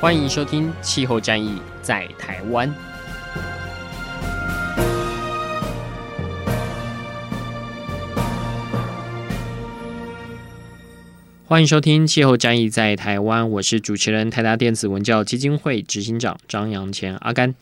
[0.00, 2.68] 欢迎收听《气候战役在台湾》。
[11.46, 17.54] 欢迎收听《气候战役在台湾》，我是主持人台达电子文教基金会执行长张扬前阿甘。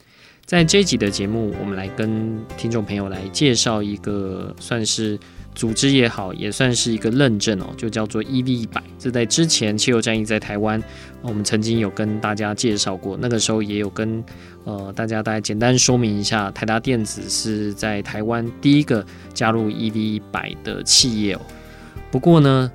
[0.45, 5.17] 在这集的节目，我们来跟听众朋友来介绍一个算是。
[5.55, 8.81] 组织也好，也算是一个认证哦，就叫做 EV 一百。
[8.97, 10.81] 这在之前气候战役在台湾，
[11.21, 13.17] 我们曾经有跟大家介绍过。
[13.21, 14.23] 那个时候也有跟
[14.63, 21.41] 呃大家大概简单说明一下，台达电子是在台湾第一个加入 EV 一百的企业哦。
[22.11, 22.71] 不过呢，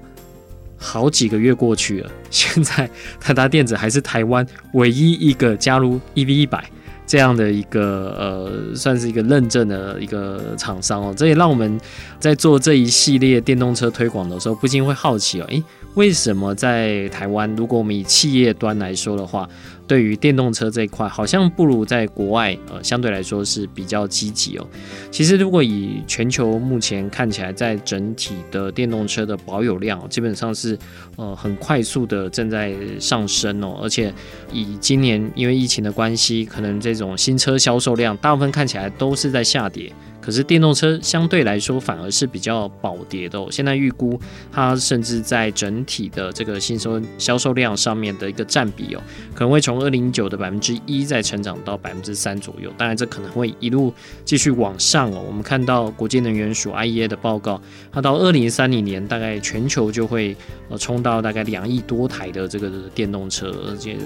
[0.76, 2.88] 好几个月过去了， 现在
[3.20, 6.70] 台达电子还是台湾唯一一个加入 EV 一百。
[7.08, 11.80] 这样的一个呃，算是一个认证的一个厂商哦，这也让我们
[12.20, 15.64] 在做这一系列电动车推广的时候，不禁会好奇哦，诶，
[15.94, 19.48] 为什么在台湾，如果我们以企业端来说的话，
[19.88, 24.66] 对于电动车这一块，好像不如在国外，呃，相对来说是比较积极哦。
[25.10, 30.78] 其实，如果以全球目前看起来，在整体的电动车的保有量，基本上是
[31.16, 33.80] 呃很快速的正在上升哦。
[33.82, 34.12] 而且，
[34.52, 39.90] 以今年因为疫情的关系，可能这种新车销售量大部分看起来都是在下跌。
[40.20, 43.48] 可是电动车相对来说反而是比较保跌的哦。
[43.50, 44.20] 现在预估
[44.52, 49.02] 它甚至在整体的这个新车销售量上面的一个占比哦，
[49.34, 52.72] 可能会从二零一九的百分之一再成长到百分之三左右。
[52.76, 53.92] 当然，这可能会一路
[54.24, 55.22] 继续往上哦。
[55.26, 57.60] 我们看到国际能源署 IEA 的报告，
[57.92, 60.36] 它到二零三零年大概全球就会
[60.68, 63.96] 呃冲到大概两亿多台的这个电动车，而且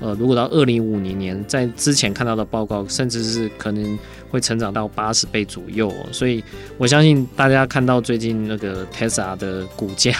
[0.00, 3.98] 呃如果到二零五零年，在之前看到的报告，甚至是可能。
[4.30, 6.44] 会成长到八十倍左右哦，所以
[6.76, 10.12] 我相信大家看到最近那个 Tesla 的股价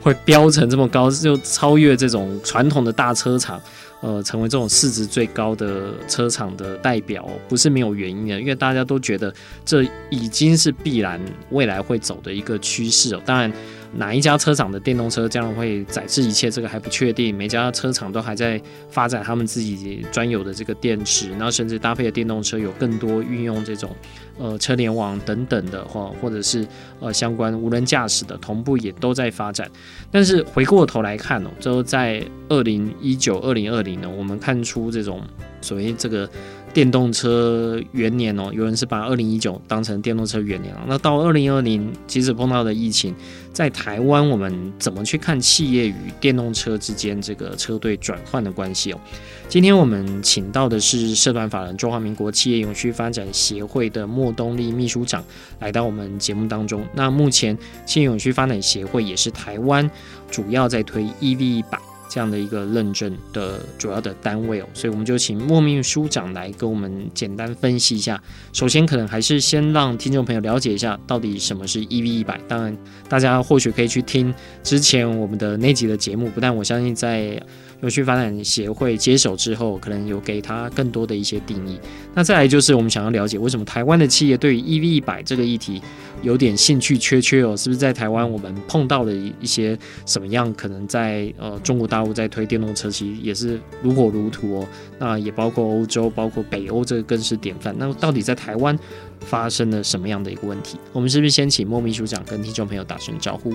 [0.00, 3.62] 会飙成这么高，就超越这种传统的大车厂，
[4.00, 9.32] 呃，成为这种市值最高的车厂的代表，不是没有原因的，因为大家都觉得
[9.64, 11.20] 这已经是必然
[11.50, 13.22] 未来会走的一个趋势哦。
[13.24, 13.52] 当然。
[13.96, 16.50] 哪一家车厂的电动车将会宰制一切？
[16.50, 17.34] 这个还不确定。
[17.34, 18.60] 每家车厂都还在
[18.90, 23.90] 发展他们自己专有的这个电池，然后甚至搭配的电动车有更多运用这种
[24.38, 26.66] 呃车联网等等的话，或者是
[27.00, 29.70] 呃相关无人驾驶的同步也都在发展。
[30.10, 35.22] 但是回过头来看哦，就在二零一九、二零二零呢，我们看出这种
[35.60, 36.28] 所谓这个。
[36.74, 40.80] 电动车元年哦，有人是把二零一九当成电动车元年了。
[40.88, 43.14] 那到二零二零，即使碰到的疫情，
[43.52, 48.98] 在台湾我们怎么去看企业与电动车之间这个车队转换的关系哦？
[49.48, 55.22] 今天我们请到的是社团法人中华民国企业永续发展协会的莫东立秘书长
[55.60, 56.84] 来到我们节目当中。
[56.92, 57.56] 那目前
[57.86, 59.88] 企业永续发展协会也是台湾
[60.28, 61.78] 主要在推 EV 一百。
[62.14, 68.22] 这样的一个认证的主要的单位哦，所以我们就请莫秘书长来跟我们简单分析一下。
[68.52, 72.40] 首先，可能还是先让听众朋友了解一下，到底什么是 EV 一百。
[72.46, 74.32] 当然，大家或许可以去听
[74.62, 77.42] 之前我们的那集的节目，不但我相信在。
[77.84, 81.78] 永续发展协会接手之后，可能有给他更多的一些定义。
[82.14, 85.82] 那再来就是我们想要了解，为什么台湾的企业对于 EV 一百这个议题
[86.22, 87.54] 有点兴趣缺缺哦？
[87.54, 90.50] 是不是在台湾我们碰到了一些什么样？
[90.54, 94.66] 可能在呃中国大陆在推电动车，其实也是如火如荼哦。
[94.98, 97.74] 那也包括欧洲，包括北欧，这个更是典范。
[97.78, 98.74] 那到底在台湾
[99.20, 100.78] 发生了什么样的一个问题？
[100.94, 103.52] 我们是不是先请莫秘书长跟听众朋友打声招呼？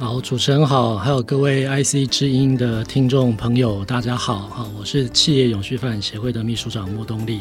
[0.00, 7.40] 好，主持人好，还有各位 IC 之音的听众朋友，大家好，好，我是企业永续发展协会的秘书长莫东立，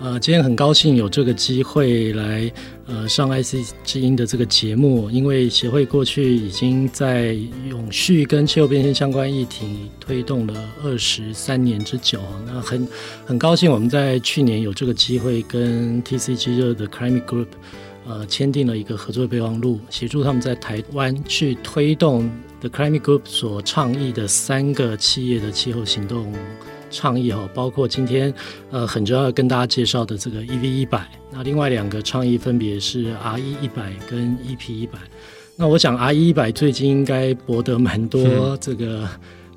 [0.00, 2.50] 呃，今天很高兴有这个机会来
[2.86, 7.36] 呃上 IC 之音的这个节目，因为协会过去已经在
[7.68, 12.88] 永续跟气候变迁相关议题推动了二十三年之久，那很
[13.26, 17.48] 很高兴我们在去年有这个机会跟 TCG 热的 Climate Group。
[18.06, 22.30] 呃，签订了一个合作备忘录，协助他们在台湾去推动
[22.60, 26.32] The Climate Group 所倡议的三个企业的气候行动
[26.90, 28.32] 倡议哈，包括今天
[28.70, 34.98] 呃很重要要跟大家介绍的这个 EV 一百，那另外两个倡议分别是 RE 一百跟 EP 一百。
[35.56, 39.08] 那我想 RE 一百最近应该博得蛮多这个。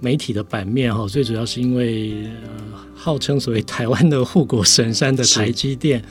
[0.02, 6.04] 媒体的版面哈，最主要是因为呃，号称所谓台湾的护国神山的台积电，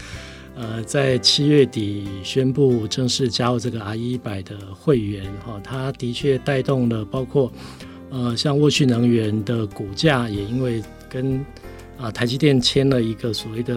[0.55, 7.53] 呃，在七月底宣布正式加入这个 RE 一百的会员哈，它的确带动了包括
[8.11, 11.45] 呃，像沃旭能源的股价也因为跟
[11.99, 13.77] 啊、台积电签了一个所谓的。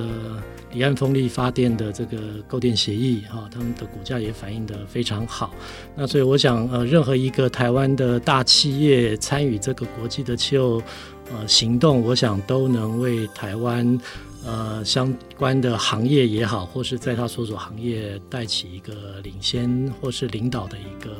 [0.74, 2.18] 离岸风力发电的这个
[2.50, 5.54] 购电协议，哈，他们的股价也反映得非常好。
[5.96, 10.84] 那所以我想，呃，任何一个台湾的大企业参与这个国际的气候
[11.32, 13.98] 呃行动，我想都能为台湾
[14.46, 21.12] 呃相关的行业也好，或是在他所属行业带起一个领先或是领导的一个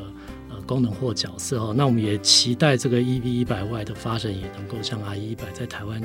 [0.50, 1.74] 呃功能或角色哦。
[1.76, 6.02] 那我们也期待这个 EV 一百 Y 的发展也能够像 RE 一百在台湾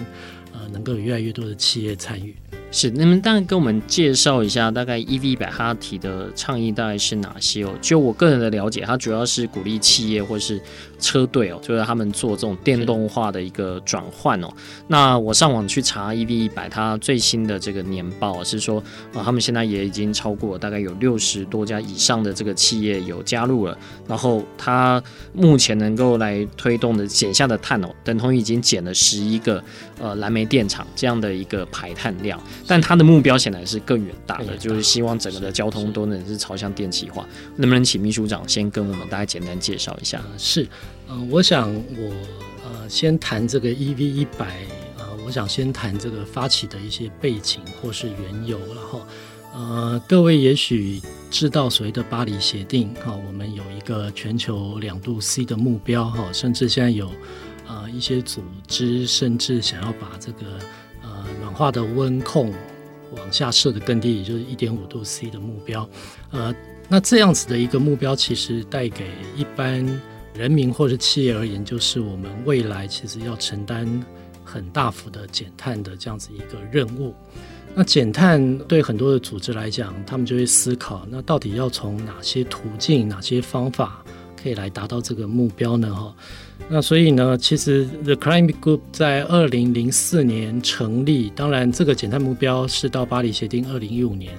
[0.52, 2.34] 呃能够有越来越多的企业参与。
[2.72, 7.74] 是，那么当然跟我们介绍一下，大概 EV100 它提的倡议大概是哪些哦？
[7.80, 10.60] 就我个人的了解，它主要是鼓励企业或是
[11.00, 14.48] 车队哦，就是他们做这种电动化的一个转换哦。
[14.86, 18.80] 那我上网去查 EV100 它最新的这个年报是说，
[19.12, 23.76] 啊，他们现在也已经超过大概有六十多家以上的这个企业有加入了，
[24.06, 25.02] 然后它
[25.32, 29.60] 目前能够来推动的减下的碳哦，等同于已经减了十一个
[30.00, 32.40] 呃燃煤电厂这样的一个排碳量。
[32.66, 37.26] 但他的目标显然是更远大的，就是希望整个的交通都能是朝向电气化。
[37.56, 40.22] 能不能请秘书长先跟我们大家简单介绍一下？
[40.38, 40.62] 是，
[41.08, 42.12] 嗯、呃，我想我
[42.64, 44.64] 呃先谈这个 EV 一百，
[44.98, 49.04] 呃，我想先谈这个发起的一些背景或是缘由，然后
[49.52, 57.10] 呃，各位也许知道所谓的巴黎协定哈，我们有一个全球两度 C 的目标哈，甚至现在有
[57.66, 60.40] 呃一些组织甚至想要把这个。
[61.50, 62.52] 暖化的温控
[63.16, 65.88] 往下设的更低，也就是一点五度 C 的目标。
[66.30, 66.54] 呃，
[66.88, 69.06] 那这样子的一个目标，其实带给
[69.36, 69.84] 一般
[70.32, 73.84] 人民或者企业而言，就是我们未来其实要承担
[74.44, 77.12] 很大幅的减碳的这样子一个任务。
[77.74, 84.04] 那减碳对很多的组织来讲，他们就会思考，那到底要从哪些途径、哪些方法
[84.40, 85.92] 可以来达到这个目标呢？
[85.92, 86.14] 哈。
[86.68, 94.32] 那所以呢，其实 The Climate Group 在二零零四年成立，当然这个减碳目标是到巴黎协定二零一五年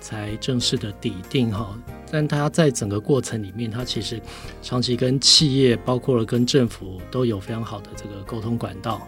[0.00, 1.78] 才正式的底定哈。
[2.10, 4.18] 但它在整个过程里面，它其实
[4.62, 9.06] 长期跟企业，包括了跟政府都有非常好的这个沟通管道。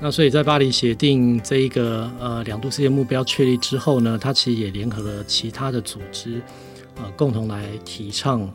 [0.00, 6.40] 那所以在巴黎协定这一个呃两度世界目标确立之后呢，它其实也联合了其他的组织，
[6.96, 8.50] 呃，共同来提倡。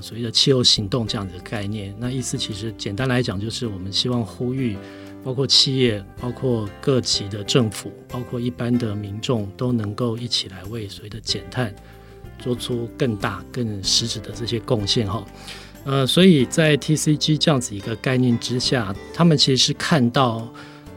[0.00, 4.76] 所谓的气候行动这样子的概念，那意思其实简单来讲，就是我们希望呼吁，
[5.22, 11.74] 包括企业、包括各级的政府、包括一般的民众，都能够一起来为所谓的减碳
[12.38, 15.24] 做出更大、更实质的这些贡献哈。
[15.84, 20.48] 呃，所以在 TCG 这样子一个概念之下，他们其实是看到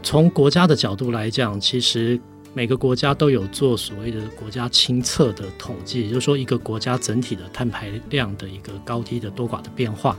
[0.02, 2.20] 从国家的角度来讲，其实。
[2.54, 10.16] 每个国家都有做所谓的国家清测的统计，也就是说，一个国家整体的碳排量的一个高低的多寡的变化。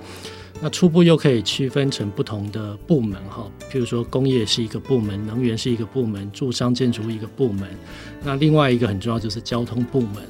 [0.61, 7.67] 那初步又可以区分成不同的部门，哈，譬如说工业是一个部门，能源是一个部门，住商建筑一个部门。
[8.23, 10.23] 那另外一个很重要就是交通部门。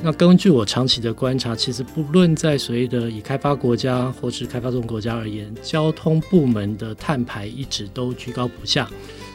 [0.00, 8.88] 那根据我长期的观察，其实不论在所谓的以开发国家或是开发中国家而言，交通部门的碳排一直都居高不下。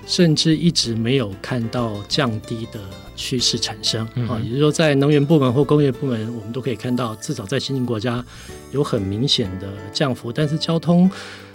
[0.08, 2.80] 甚至一直没有看到降低的
[3.16, 8.24] 趋势产生啊，嗯、也就是说，在能源部门或工业部门，我们都可以看到，至少在新兴国家
[8.72, 11.12] 有很明显的降幅，但是交通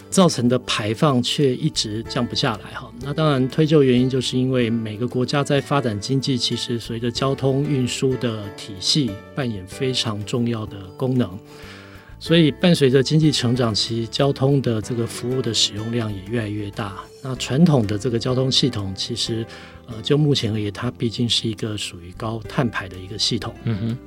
[0.09, 2.91] 造成的排放却一直降不下来哈。
[3.01, 11.27] 那当然，推究原因，就是因为每个国家在发展经济，其实随着交通运输的体系扮演非常重要的功能。
[12.25, 16.95] 所以，伴随着经济成长，期交通的这个服务的使用量也越来越大。
[17.21, 19.45] 那传统的这个交通系统，其实，
[19.87, 23.53] 呃，就目前而言，它毕竟是一个属于高碳排的一个系统。
[23.65, 23.97] 嗯哼。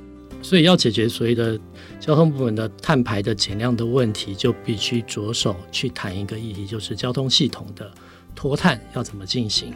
[0.41, 1.59] 所以，要解决所谓的
[1.99, 7.91] 交通部门的碳排的减量的问题，就必须着手去谈一个议题，就是交通系统的
[8.33, 9.71] 脱碳要怎么进行。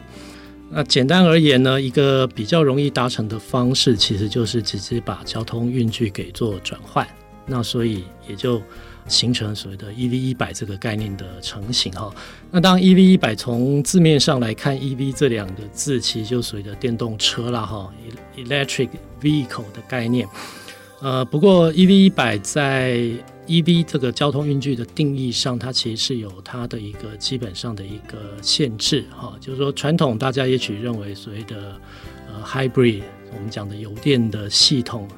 [0.68, 7.06] 那简单而言呢，一个比较容易达成的方式，其实就是直接把交通运具给做转换。
[7.46, 8.62] 那所以也就
[9.08, 12.14] 形成所谓的 EV 一百这个概念的成型哈。
[12.50, 17.92] 那当 EV 一百从字面上来看，EV 这两个字其实就所谓的电动车啦哈
[18.36, 18.88] ，electric
[19.20, 20.28] vehicle 的概念。
[21.00, 22.96] 呃，不过 EV 一百在
[23.48, 29.34] EV 这个交通运具的定义上，它其实是有它的一个基本上的一个限制哈。
[29.40, 31.76] 就是说，传统大家也许认为所谓的
[32.28, 33.02] 呃 hybrid，
[33.34, 35.08] 我们讲的油电的系统。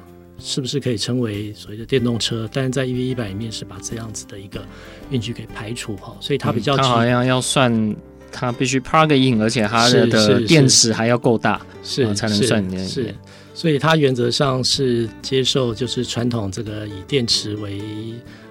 [0.47, 2.47] 是不是可以称为所谓的电动车？
[2.53, 4.63] 但是在 EV 一百里面是把这样子的一个
[5.09, 7.95] 运距给排除哈，所以它比较、嗯、它好像要算
[8.31, 12.87] 它必须 plug in，而且它的电池还要够大，是，才能算是。
[12.87, 13.15] 是，
[13.55, 17.81] 所以它原则上是接受就是传统这个以电池为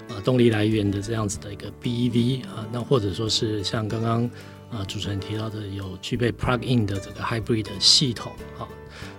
[0.09, 4.29] 呃动力来源的这样子的一个 BEV 啊，那或者说是像刚刚
[4.69, 8.67] 啊主持人提到的有具备 plug in 的这个 hybrid 的系统啊。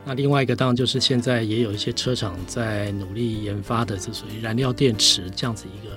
[0.05, 5.93] 那另外一个当然就是现在也有一些车厂在努力研发的，这属于燃料电池这样子一个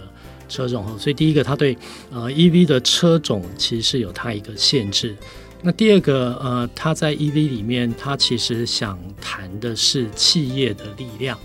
[0.48, 0.96] 车种哈。
[0.98, 1.78] 所以第一个，它对
[2.12, 5.16] 呃 EV 的车种其实是有它一个限制。
[5.62, 11.38] 那第二个呃，它在 EV 里面，它其实想谈的是企业的力量。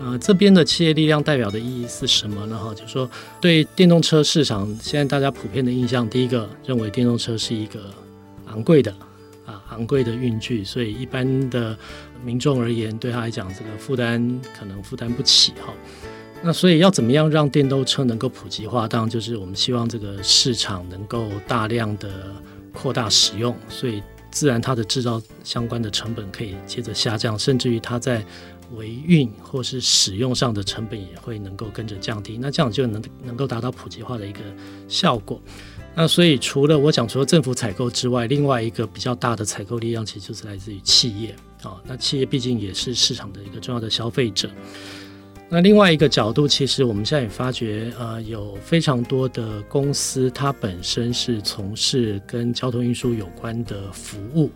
[0.00, 2.58] 呃，这边的企业力量代表的意义是什么呢？
[2.58, 3.08] 哈，就是说
[3.40, 7.78] 对电动车市场，现在大家普遍的印象，第一个认为电动车是一个
[8.48, 8.92] 昂贵的。
[9.72, 11.76] 昂贵的运具，所以一般的
[12.24, 15.74] 民众而言，对他来讲，这个负担可能负担不起哈。
[16.42, 18.88] 那所以要怎么样让电动车能够普及化？
[18.88, 22.34] 当然就是我们希望这个市场能够大量的
[22.72, 28.24] 扩大使用，所以自然它的制造相关的成本可以接着下降，甚至于它在
[28.74, 32.38] 维运或是使用上的成本也会能够跟着降低。
[32.38, 34.40] 那这样就能能够达到普及化的一个
[34.88, 35.40] 效果。
[35.94, 41.76] 那所以，除了我讲，除了政府采购之外，另外一个比较大的采购力量，其实就是来自于企业啊。
[41.84, 44.48] 那企业毕竟也是市场的一个重要的消费者。
[45.50, 54.50] 那另外一个角度，其实我们现在也发觉，呃，有非常多的公司，它本身是从事跟交通运输有关的服务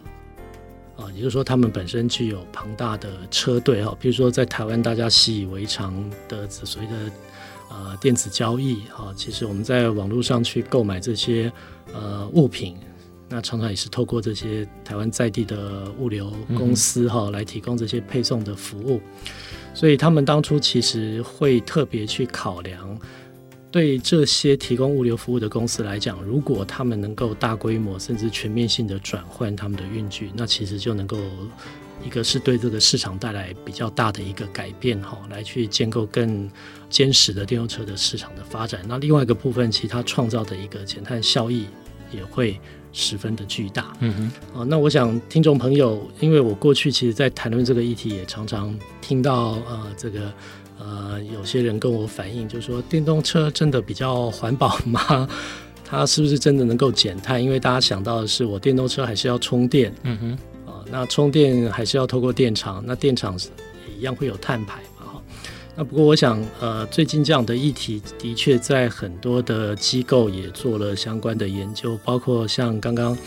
[0.96, 3.94] 啊，也就是说，他们本身具有庞大的车队哈。
[4.00, 5.92] 比如说，在台湾大家习以为常
[6.30, 6.94] 的所谓的。
[7.78, 11.52] 呃，电子交易哈，其实我们在网络上去购买这些
[11.92, 12.74] 呃物品，
[13.28, 18.98] 那常常也是透过这些台湾在地的物流公司哈来提供这些配送的服务，
[19.74, 22.98] 所以他们当初其实会特别去考量，
[23.70, 31.18] 对这些提供物流服务的公司来讲，如果他们能够大规模甚至全面性的转换他们的运具，那其实就能够。
[32.04, 36.48] 一个是对这个市场带来比较大的一个改变哈，来去建构更
[36.88, 38.80] 坚实的电动车的市场的发展。
[38.86, 41.66] 那另外一个部分，其他创造的一个减碳效益
[42.12, 42.60] 也会
[42.92, 43.92] 十分的巨大。
[44.00, 50.32] 嗯哼，啊，那我想听众朋友，因为我过去其实在谈论这个议题，也常常听到呃这个
[50.78, 55.28] 呃有些人跟我反映，就是说电动车真的比较环保吗？
[55.84, 57.42] 它是不是真的能够减碳？
[57.42, 59.94] 因为大家想到的是，我电动车还是要充电。
[60.02, 60.38] 嗯哼。
[60.90, 63.36] 那充电还是要透过电厂，那电厂
[63.88, 65.06] 也一样会有碳排嘛？
[65.14, 65.22] 哈。
[65.74, 73.18] 那不过我想，呃，最近这样的议题的确在很多的机构也做了相关的研究，包括像刚刚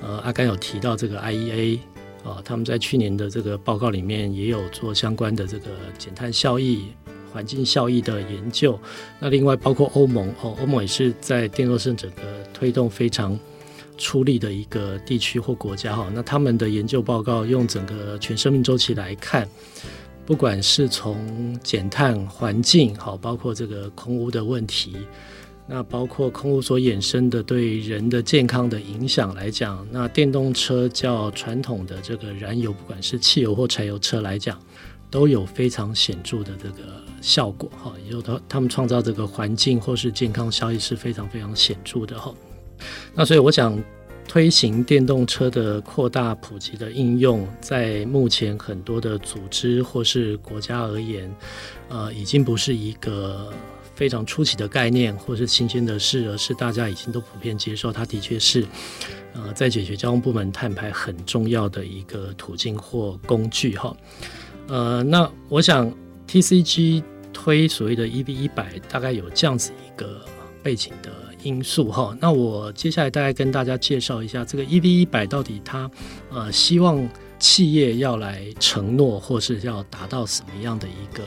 [0.00, 1.78] 呃阿甘有提到这个 IEA
[2.24, 5.66] 啊，他们在去年的这个报告里面也有做相关的这个
[5.98, 6.86] 减碳效益、
[7.32, 8.78] 环境效益的研究。
[9.20, 12.22] 那另外包括欧盟哦，欧盟也是在电动车整个
[12.54, 13.38] 推动非常。
[14.02, 19.48] 出力的一个地区或国家哈，那他们的研究报告用整个全生命周期来看，
[20.26, 24.96] 不管是从减碳、环境好，包括这个空污的问题，
[25.68, 34.58] 那包括空污所衍生的对人的健康的影响来讲，那电动车较传统的这个燃油，不管是汽油或柴油车来讲，
[35.10, 42.34] 都有非常显著的这个效果哈，也有他他们创造这个环境或是健康效益是非常非常显著的哈。
[43.14, 43.78] 那所以我想
[44.26, 51.30] 推行电动车的扩大普及的应用，在目前很多的组织或是国家而言，
[51.88, 53.52] 呃，已经不是一个
[53.94, 58.64] 非常初期的概念或是新鲜的事，而是大家已经都普遍接受，它的确是
[59.34, 63.94] 呃在解决交通部门碳排很重要的一个途径或工具哈。
[64.68, 65.92] 呃，那我想
[66.26, 67.02] TCG
[67.34, 70.24] 推所谓的 EV 一百，大概有这样子一个
[70.62, 71.10] 背景的。
[71.42, 75.90] 因素哈，那我接下来大概跟大家介绍一下这个 EV 一百到底它
[76.30, 77.08] 呃希望
[77.38, 81.22] 企业要来承诺或是要达到什么样的一个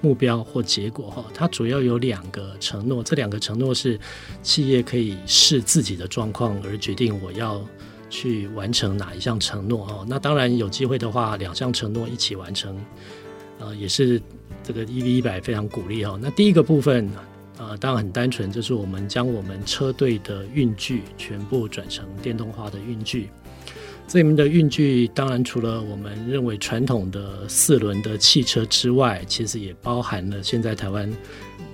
[0.00, 1.24] 目标或结果哈。
[1.34, 3.98] 它主要有两个承诺，这两个承诺是
[4.42, 7.60] 企业可以视自己的状况而决定我要
[8.08, 10.06] 去完成哪一项承诺哦。
[10.08, 12.78] 那当然有机会的话，两项承诺一起完成，
[13.58, 14.20] 呃，也是
[14.62, 16.18] 这个 EV 一百非常鼓励哈。
[16.22, 17.10] 那第一个部分。
[17.60, 23.28] 呃，当然很单纯，就是我们将我们车队的运具全部转成电动化的运具。
[24.08, 31.12] 这里面的运具，当然除了我们认为传统的四轮的汽车之外，其实也包含了现在台湾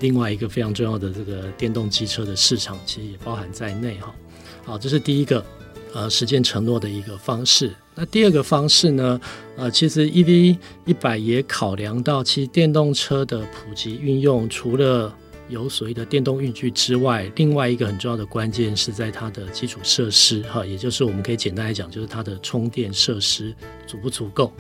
[0.01, 4.13] 另外一个非常重要的这个电动机车的市场，其实也包含在内哈。
[4.65, 5.43] 好，这是第一个，
[5.95, 7.73] 呃实践承诺的一个方式。
[7.95, 9.19] 那第二个方式呢，
[9.57, 15.11] 呃，其实 EV 一百也考量到，其实电动车的普及运用，除了
[15.49, 23.55] 有所谓的电动运具之外，另外一个很重要的关键是在它的基础设施，哈，也就是我们可以简单来讲，就是它的充电设施
[23.87, 24.53] 足不足够。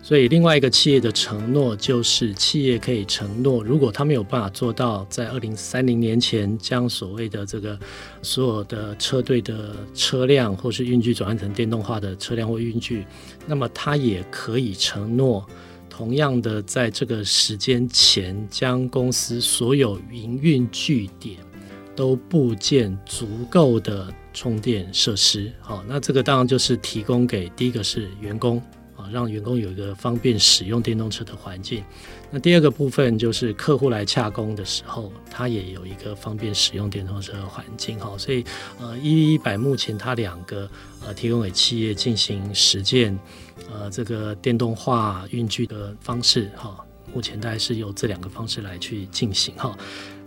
[0.00, 7.78] 所以，另外一个企业的承诺就是，企业可以承诺，如果他没有办法做到在二零三零年前将所谓的这个
[8.22, 13.04] 所有的车队的车辆或是运具转换成电动化的车辆或运具，
[13.46, 15.44] 那么他也可以承诺。
[15.98, 21.38] 同样的，在这个时间前，将公司所有营运据点
[21.96, 25.52] 都布建足够的充电设施。
[25.58, 28.62] 好，那这个当然就是提供给第一个是员工
[28.96, 29.10] 啊。
[29.10, 31.82] 让员工有一个方便使用电动车的环境。
[32.30, 37.98] 那第二个部分就是客户来洽公的时候，他也有一个方便使用电动车的环境。
[37.98, 38.44] 哈，所以
[38.78, 40.70] 呃，EV100 目前它两个
[41.04, 43.18] 呃提供给企业进行实践，
[43.72, 46.50] 呃，这个电动化运具的方式。
[46.56, 46.76] 哈，
[47.14, 49.54] 目前大概是由这两个方式来去进行。
[49.56, 49.76] 哈。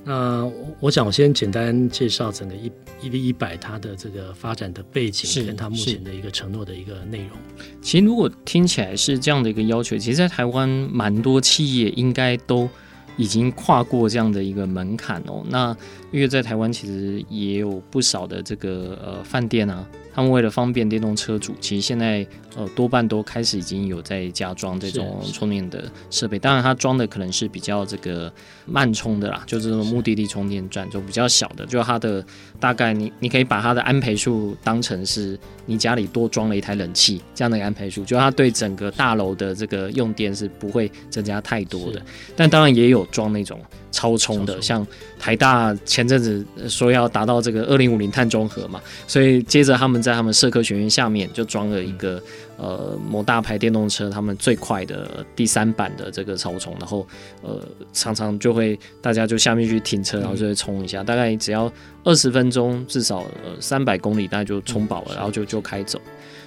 [0.04, 2.56] 那我想，我先简单介绍整个
[3.04, 7.38] EV 一百它的这个发展的背景，跟它目前的一个承诺的一个内容。
[7.84, 12.68] 其实，如果听起来是这样的一个要求，其实，在台湾蛮多企业应该都
[13.16, 15.46] 已经跨过这样的一个门槛哦。
[15.48, 15.78] 那
[16.12, 19.88] 因为在台湾，其实也有不少的这个呃饭店啊。
[20.14, 22.26] 他们为了方便电动车主，其实现在
[22.56, 26.38] 呃多半都开始已经有在加装这种充电的设备。
[26.38, 28.32] 当然，它装的可能是比较这个
[28.72, 31.66] 慢充的啦，就是这种目的地充电站，就比较小的。
[31.66, 32.24] 就它的
[32.60, 42.02] 大概你你可以把它的安培数当成是你家里多装了一台冷气这样的安培数，就它对整个大楼的这个用电是不会增加太多的。
[42.36, 43.60] 但当然也有装那种。
[43.94, 44.88] 超充的，像
[45.20, 52.24] 台大前阵子说要达到这个二零五零碳中和嘛，所以接着他们在他们社科学院下面就装了一个
[52.62, 57.08] 呃某大牌电动车，他们最快的第三版的这个超充，然后
[57.42, 57.60] 呃
[57.92, 61.72] 常常就会大家就下面去停车，然后就会充一下，大概只要
[62.04, 66.00] 二十分钟，至少呃三百公里，大概就充饱了，然后就就开走。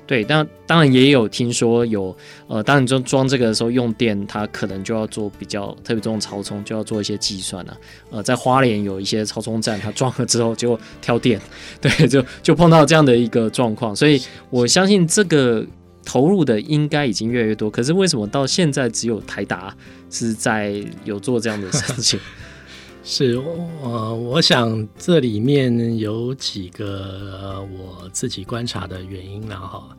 [0.06, 2.14] 对，但当然也有听说有，
[2.46, 7.76] 呃，当你装装这个的时候用电，它可能就要做比较特别这种超充，就要做一些计算了。
[8.10, 11.40] 呃，在花莲有一些超充站，它装了之后就跳电，
[11.80, 13.96] 对，就就碰到这样的一个状况。
[13.96, 15.66] 所以我相信这个
[16.04, 17.70] 投入的应该已经越来越多。
[17.70, 19.74] 可是为什么到现在只有台达
[20.10, 22.20] 是在有做这样的事情？
[23.06, 23.38] 是，
[23.82, 29.96] 呃，我想这里面有几个我自己观察的原因了哈。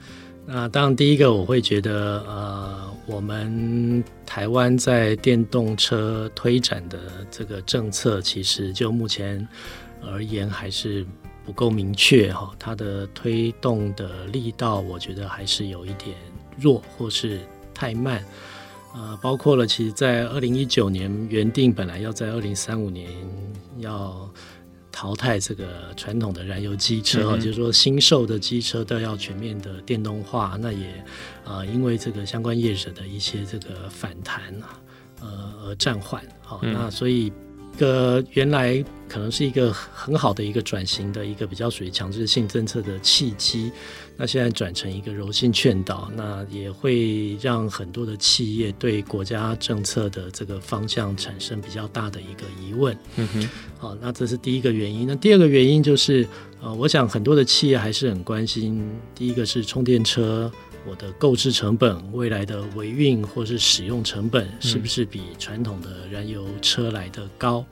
[0.47, 9.47] 那当然，第一个我会觉得，呃，我们台湾在电动车推展的这个政策，其实就目前
[10.03, 11.05] 而言还是
[11.45, 12.51] 不够明确哈。
[12.57, 16.15] 它的推动的力道，我觉得还是有一点
[16.57, 17.39] 弱，或是
[17.73, 18.23] 太慢。
[18.93, 23.09] 呃，包括了，其实，在二零一九年原定本来要在二零三五年
[23.77, 24.29] 要
[24.89, 30.57] 淘汰这个传统的燃油机车，嗯、就是说新售的机车都要全面的电动化。
[30.61, 31.03] 那也
[31.43, 34.79] 呃，因为这个相关业者的一些这个反弹啊，
[35.19, 36.23] 呃，而暂缓。
[36.41, 37.31] 好，嗯、那所以。
[37.75, 43.69] 一个原来可能是一个很好的一个转型的一个比较属于强制性政策的契机，
[44.15, 52.97] 那现在转成一个柔性劝导，那也会让很多的企业对国家政策的这个方向产生比较大的一个疑问。
[53.17, 55.05] 嗯哼，好，那这是第一个原因。
[55.05, 56.25] 那第二个原因就是，
[56.61, 60.49] 呃，我想很多的企业还是很关心，第一个是充电车。
[60.87, 67.65] 我的购置成本、未来的维运或是使用成本，是不是比传统的燃油车来得高？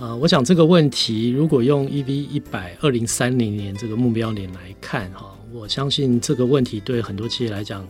[0.00, 7.88] 嗯、呃，我想这个问题，如果用 EV 一百二零三零年这个目标年来看，哈，我相信这个问题对很多企业来讲，呃，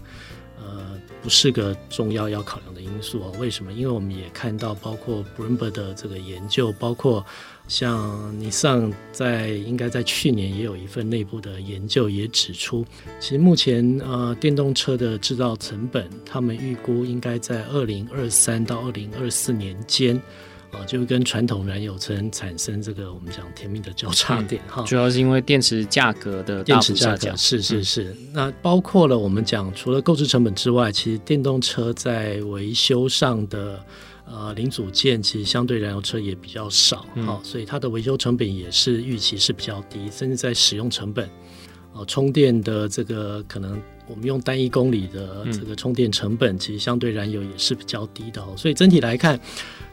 [1.28, 3.22] 是个重要要考量的因素。
[3.38, 3.72] 为什么？
[3.72, 7.24] 因为我们也看到，包括 Bloomberg 的这个研究，包括。
[7.68, 12.82] 像尼桑在应该在去年也有一份内部的研究，也指出，
[13.20, 20.18] 其实目前呃电动车的制造成本，他们预估应该在二零二三到二零二四年间，
[20.70, 24.82] 啊、呃，就会跟传统燃油车产生这个我们讲甜蜜的交叉点哈。
[24.82, 28.16] 主要是因为电池价格的大幅下降，是是是。
[28.32, 33.82] 那包括了我们讲，除了购置成本之外，其实电动车在维修上的。
[34.30, 41.26] 呃，零组件其实相对燃油车也比较少，好、嗯哦，所以它的维修成本也是预期是比较低，甚至在使用成本，
[41.94, 48.44] 呃，充电的这个可能我们用单一公里的这个充电成本，其实相对燃油也是比较低的。
[48.56, 49.38] 所以整体来看，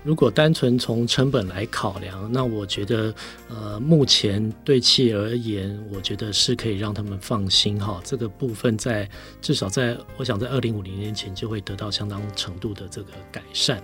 [0.04, 3.14] 如果单纯从成本来考量，那我觉得
[3.50, 8.02] 呃，目前对企业而言，我觉得是可以让他们放心哈。
[8.04, 9.10] 这个部分在
[9.42, 13.82] 至少在我想在二零五零年前就会得到相当程度的这个改善。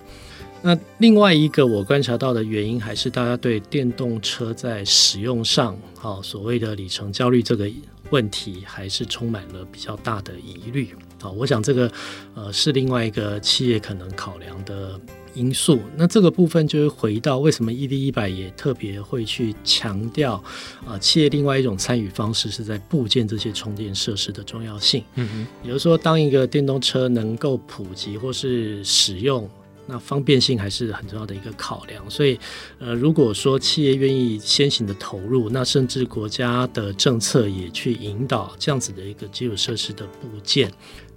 [0.64, 7.68] 那另外一个我观察到的原因，还是大家对电动车在使用上，好所谓的里程焦虑这个
[8.12, 10.96] 问题，还是充满了比较大的疑虑。
[11.20, 11.92] 好，我想这个
[12.36, 15.00] 呃是另外一个企业可能考量的
[15.34, 15.80] 因素。
[15.96, 20.44] 那这个部分就是回到为什么 ED 一百也特别会去强调
[20.86, 25.04] 啊，企业另外一种参与方式是在部件这些充电设施的重要性。
[25.16, 29.50] 嗯哼，也就是说，当一个电动车能够普及或是使用。
[29.92, 32.40] 那方便性还是很重要的一个考量，所以，
[32.80, 40.72] 呃，如果说企业愿意先行的投入，那甚至国家的政策也去引导这样子的一个基础设施的部件，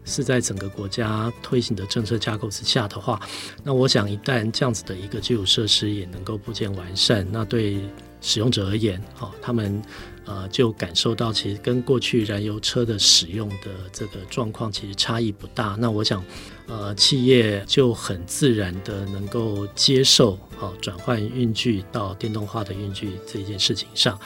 [0.04, 3.20] 是在整个国家推行的政策架构之下的话，
[3.62, 7.78] 那我想一旦这样子的一个基础设施也能够部件完善，那对
[8.20, 9.80] 使用者而言，哦，他们。
[10.26, 15.76] 呃，就感受到其实跟过去燃油车的使用的这个状况其实差异不大。
[15.78, 16.24] 那我想，
[16.66, 24.18] 呃，企业就很自然的能够接受，好、哦、转换运具到电动化的运具这件事情上。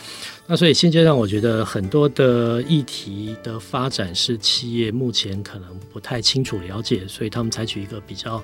[0.51, 8.43] 那所以现阶段，我觉得很多的议题的发展是企业目前可能不太清楚了解，所以他们采取一个比较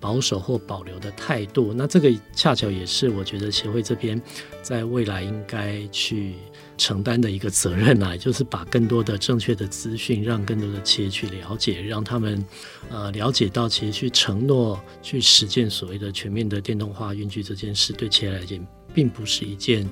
[0.00, 1.74] 保守或保留的态度。
[1.76, 4.18] 那这个恰巧也是我觉得协会这边
[4.62, 6.34] 在未来应该去。
[6.78, 12.44] 承担的一个责任啊，就是把更多的正确的资讯，让更多的企业去了解，让他们
[12.90, 18.58] 呃了解到，其实去承诺、去实践所谓的全面的电动化运具这件事，对企业来讲，
[18.92, 19.88] 并不是一件。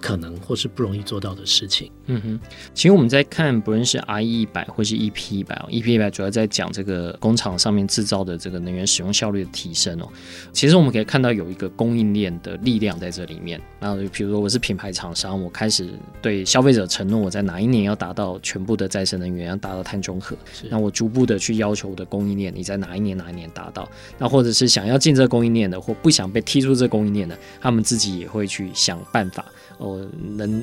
[0.00, 1.90] 可能或是不容易做到的事情。
[2.06, 2.40] 嗯哼，
[2.74, 10.08] 其实我们在看，不论是 IE 一百或是 EP 一百，EP 一百主要在讲这个工厂上面制造的这个能源使用效率的提升哦。
[10.52, 13.60] 其实我们可以看到有一个供应链的力量在这里面。
[13.78, 15.88] 那比如说我是品牌厂商，我开始
[16.20, 20.36] 对消费者承诺，我在哪一年要达到全部的再生能源，要达到碳中和。
[20.68, 23.88] 那我逐步的去要求我的供应链，你在哪一年哪一年达到？
[24.18, 29.44] 那或者是想要进这供应链的，或不想被踢出这供应链的，他们自己也会去想办法。
[29.80, 30.62] 哦，能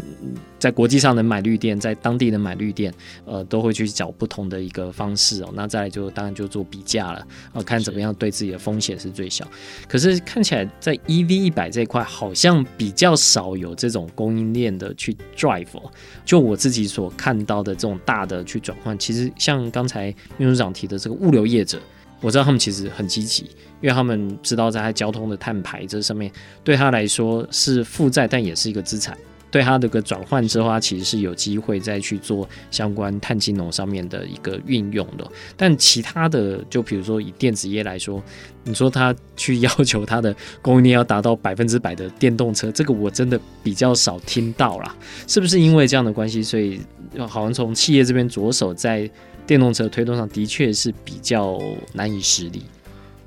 [0.60, 2.94] 在国际上能买绿电，在当地能买绿电，
[3.26, 5.50] 呃，都会去找不同的一个方式哦。
[5.54, 9.46] 那再来就当然就做比价了，呃，看怎么样对自己的风险是最小。
[9.88, 15.92] 可是看起来在 EV 一百这一块，好像比较少有这种供应链的去 drive 哦。
[16.24, 21.80] 就我自己所看到的这种大的去转换，其实像刚才秘书长提的这个物流业者。
[22.22, 23.44] 我知道他们其实很积极，
[23.82, 26.32] 因为他们知道在交通的碳排这上面
[26.64, 29.18] 对他来说是负债，但也是一个资产。
[29.50, 35.26] 对他的个转换之后，他其实是有机会再去做相关碳金融上面的一个运用的。
[35.56, 38.22] 但其他的，就比如说以电子业来说，
[38.66, 44.94] 你说他去要求他的供应链要达到百分之百的电动车，这个我真的比较少听到啦。
[45.28, 46.82] 是不是因为这样的关系，所以
[47.28, 49.10] 好像从企业这边着手在。
[49.48, 51.58] 电动车推动上的确是比较
[51.94, 52.64] 难以实力。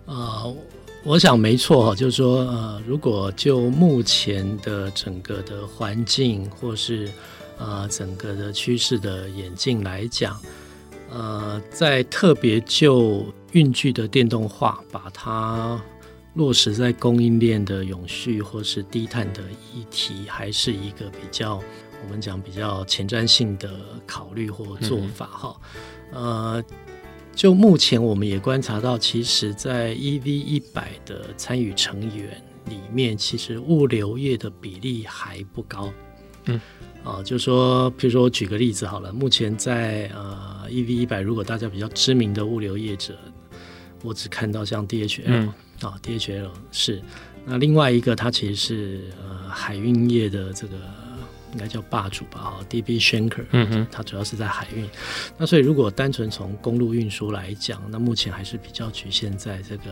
[0.05, 0.55] 呃，
[1.03, 7.11] 我想没错哈，就是说，呃，如果就目前的整个的环境或是
[7.57, 10.39] 呃整个的趋势的演进来讲，
[11.11, 15.83] 呃，在特别就运具的电动化，把它
[16.35, 19.41] 落实在供应链的永续或是低碳的
[19.75, 21.63] 议题，还是一个比较
[22.05, 23.71] 我们讲比较前瞻性的
[24.07, 25.61] 考虑或做法哈。
[25.61, 25.81] 嗯
[26.13, 26.65] 呃，
[27.37, 35.93] 就目前我们也观察到，其实，在 EV 一百的参与成员里面，其实物流业的比例还不高。
[36.47, 36.61] 嗯，
[37.05, 43.17] 啊、呃，就说，比如说我举个例子好了，目前在呃 EV 一百，如果大家比较知名的物流业者，
[44.03, 45.47] 我只看到像 DHL、嗯、
[45.83, 47.01] 啊，DHL 是，
[47.45, 50.75] 那另外一个它其实是呃海运业的这个。
[51.53, 54.89] 应该叫霸主吧，哈，DB Schenker，嗯哼，它主要是在海运。
[55.37, 59.85] 那所以如果单纯从公路运输来讲，那目前还是比较局限在这个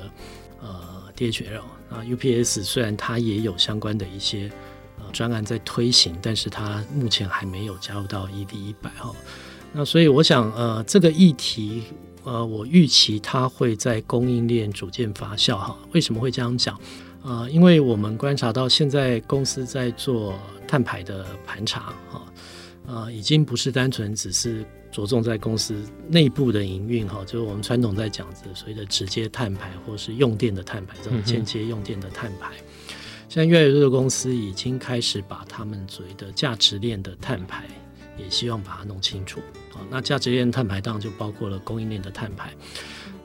[0.61, 1.63] 呃 DHL。
[1.91, 4.51] 那 UPS 虽然它也有相关的一些
[4.99, 9.15] 呃专案在推行，但是它目前还没有加入到 ED 一百哈。
[9.73, 11.83] 那所以我想呃这个议题
[12.25, 15.77] 呃我预期它会在供应链逐渐发酵哈。
[15.93, 16.79] 为什么会这样讲？
[17.29, 20.35] 呃，因为我们观察到现在公司在做。
[20.71, 22.23] 碳排的盘查，哈，
[22.87, 24.63] 呃，已经不是单纯只是
[24.93, 32.51] 着重在公司内部的营运，哈，就是我们传统在讲的所谓的直接碳排，或是用电的碳排，这种间接用电的碳排。
[33.31, 37.65] 现在越来越多的公司已经开始把他们所谓的价值链的碳排
[38.19, 39.41] 也希望把它弄清楚。
[39.73, 42.53] 啊，那价值链碳排当然就包括了供应链的碳排。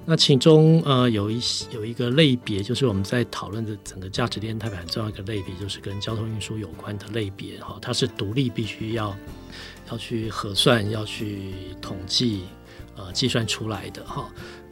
[0.05, 9.15] 那其中呃有一有一个类别，就是我们在讨论的整个价值链碳排很重要一个类别，就是跟交通运输有关的类别哈，它是独立必须要
[9.89, 12.43] 要去核算、要去统计、
[12.95, 14.29] 呃计算出来的哈。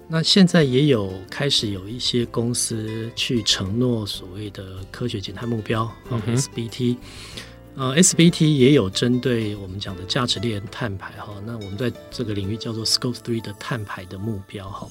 [0.07, 6.97] 那现在也有开始有一些公司去承诺所谓的科学减碳目标，SBT。
[7.75, 14.87] 呃，SBT 也有针对我们讲的价值链碳排哈，那我们在这个领域叫做 Scope Three 的碳排的目标哈。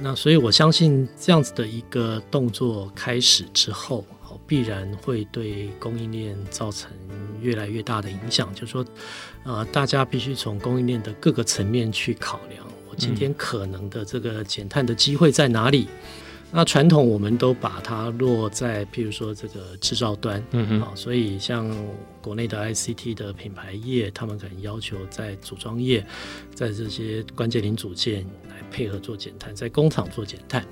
[0.00, 4.04] 那所以我相信这样子的一个动作开始之后，
[4.46, 6.90] 必然会对供应链造成
[7.40, 8.52] 越来越大的影响。
[8.54, 8.84] 就是说，
[9.44, 15.86] 呃，大家必须从供应链的各个层面去考量，我今天可能的这个减碳的机会在哪里？
[16.56, 21.70] 那传统我们都把它落在，譬如说这个制造端，嗯嗯，好，所以像
[22.22, 26.02] 国内的 ICT 的品牌业，他们可能要求在组装业，
[26.54, 30.66] 在这些关键零组件来配合做减碳，在工厂做减碳，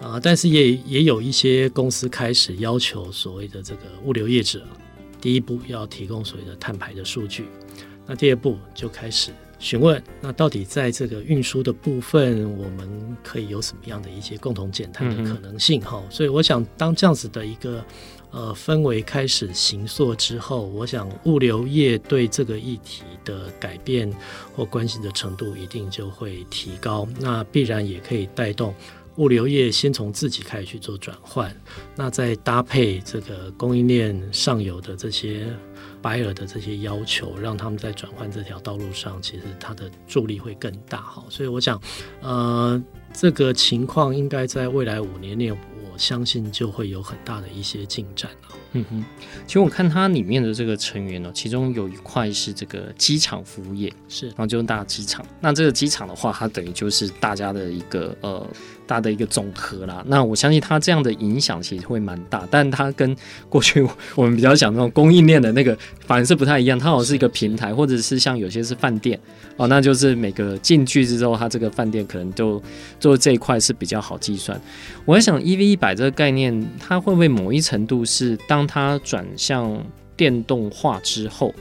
[0.00, 4.64] 啊，但是也也有一些公司开始要求所谓的这个物流业者，
[5.20, 7.46] 第一步要提供所谓的碳排的数据，
[8.06, 9.32] 那第二步就开始。
[9.60, 15.80] 询问，那到底在这个运输的部分，我们可以有什么样的一些共同减碳的可能性？
[15.82, 17.84] 哈、嗯，所以我想，当这样子的一个
[18.30, 24.10] 呃氛围开始形塑之后，我想物流业对这个议题的改变
[24.56, 28.74] 或关心的程度一定就会提高，那必然也可以带动
[29.16, 31.54] 物流业先从自己开始去做转换，
[31.94, 35.46] 那再搭配这个供应链上游的这些。
[36.02, 41.00] 白尔的这些要求，让他们在转换这条道路上，其实它的助力会更大。
[41.00, 41.80] 哈，所以我想，
[42.20, 42.82] 呃，
[43.12, 45.58] 这个情况应该在未来五年内，我
[45.98, 48.56] 相信就会有很大的一些进展了。
[48.72, 49.04] 嗯哼，
[49.46, 55.26] 其实我看它里面的这个成员呢，其中有一块是这个机场服务业，是，然后就是大机场。
[55.40, 58.46] 那这个机场的话，它等于就是大家的一个呃。
[58.90, 63.16] 大的一个总和啦，那我相信它这样的影响其实会蛮大，但它跟
[63.48, 69.16] 过去我们比较讲那种供应链的那个反而是不太一样，它好像是一个平台，或者是像有些是饭店
[69.56, 72.60] 哦，那就是每个进去之后，它这个饭店可能就
[72.98, 74.60] 做这一块是比较好计算。
[75.04, 79.80] 我在想，EV 一百这个概念，它会不会某一程度是当它转向
[80.16, 81.54] 电动化之后？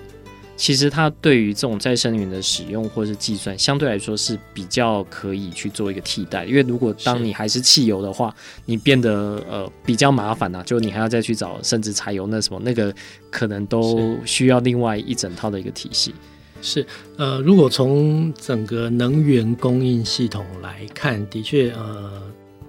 [0.59, 6.43] 其实它对于这种再生能源的使用或是计算，相对来说是比较可以去做一个替代。
[6.43, 12.93] 因为如果当你还是汽油的话，你变得呃比较麻烦啊，就你还要再去找甚至柴油那什么那个，
[13.31, 16.13] 可能都需要另外一整套的一个体系。
[16.61, 22.21] 是呃，如果从整个能源供应系统来看，的确呃。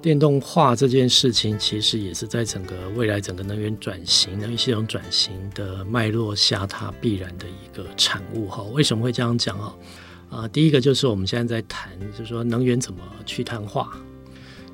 [0.02, 8.62] 电动化这件事情，其实也是在整个未来整个能源转型、能源系统转型的脉络下，它必然的一个产物哈。
[8.72, 9.76] 为什么会这样讲哈？
[10.30, 13.90] 啊，第一个就是我们现在在谈，就是说能源怎么去碳化。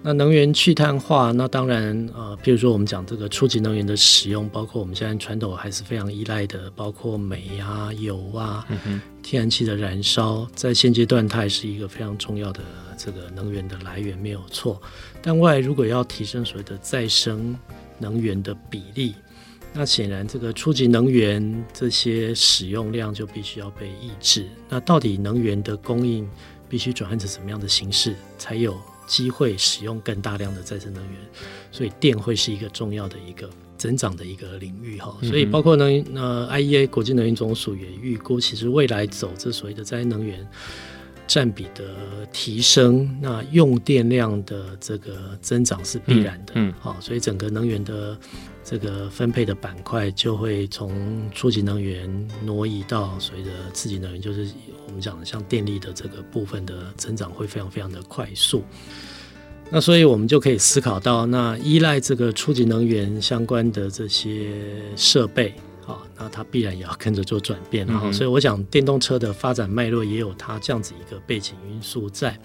[0.03, 8.65] 那能源去碳化，那当然呃，譬如说我们讲这个初级能源的使用，包括我们现在传统还是非常依赖的，包括煤啊、油啊、
[9.21, 12.61] 天然气的燃烧，在现阶段它也是一个非常重要的
[12.97, 14.81] 这个能源的来源，没有错。
[15.21, 17.59] 但未来如果要提升所谓的再生
[17.99, 19.13] 能源的比例，
[19.73, 24.47] 那显然这个初级能源这些使用量就必须要被抑制。
[24.69, 26.29] 那到底能源的供应
[26.69, 31.15] 必须转换成什么样的形式，才有机会使用更大量的再生能源？
[31.71, 35.17] 所以电会是一个重要的一个增长的一个领域哈。
[35.23, 40.47] 所以包括呢，那，IEA 国际能源总署也预估，其实未来走这所谓的再生能源。
[41.29, 41.85] 占比的
[42.33, 48.17] 提升，那用电量的这个增长是必然的，嗯，好、所以整个能源的
[48.63, 52.09] 这个分配的板块就会从初级能源
[52.45, 54.47] 挪移到所谓的次级能源，就是
[54.87, 58.65] 我们讲的像电力的这个部分的增长会非常非常的快速。
[59.71, 64.63] 那所以我们就可以思考到，那依赖这个初级能源相关的这些
[64.97, 65.55] 设备。
[65.87, 72.37] 啊，那它必然也要跟着做转变，然后，所以我想电动车的发展脉络也有它这样子一个背景因素在。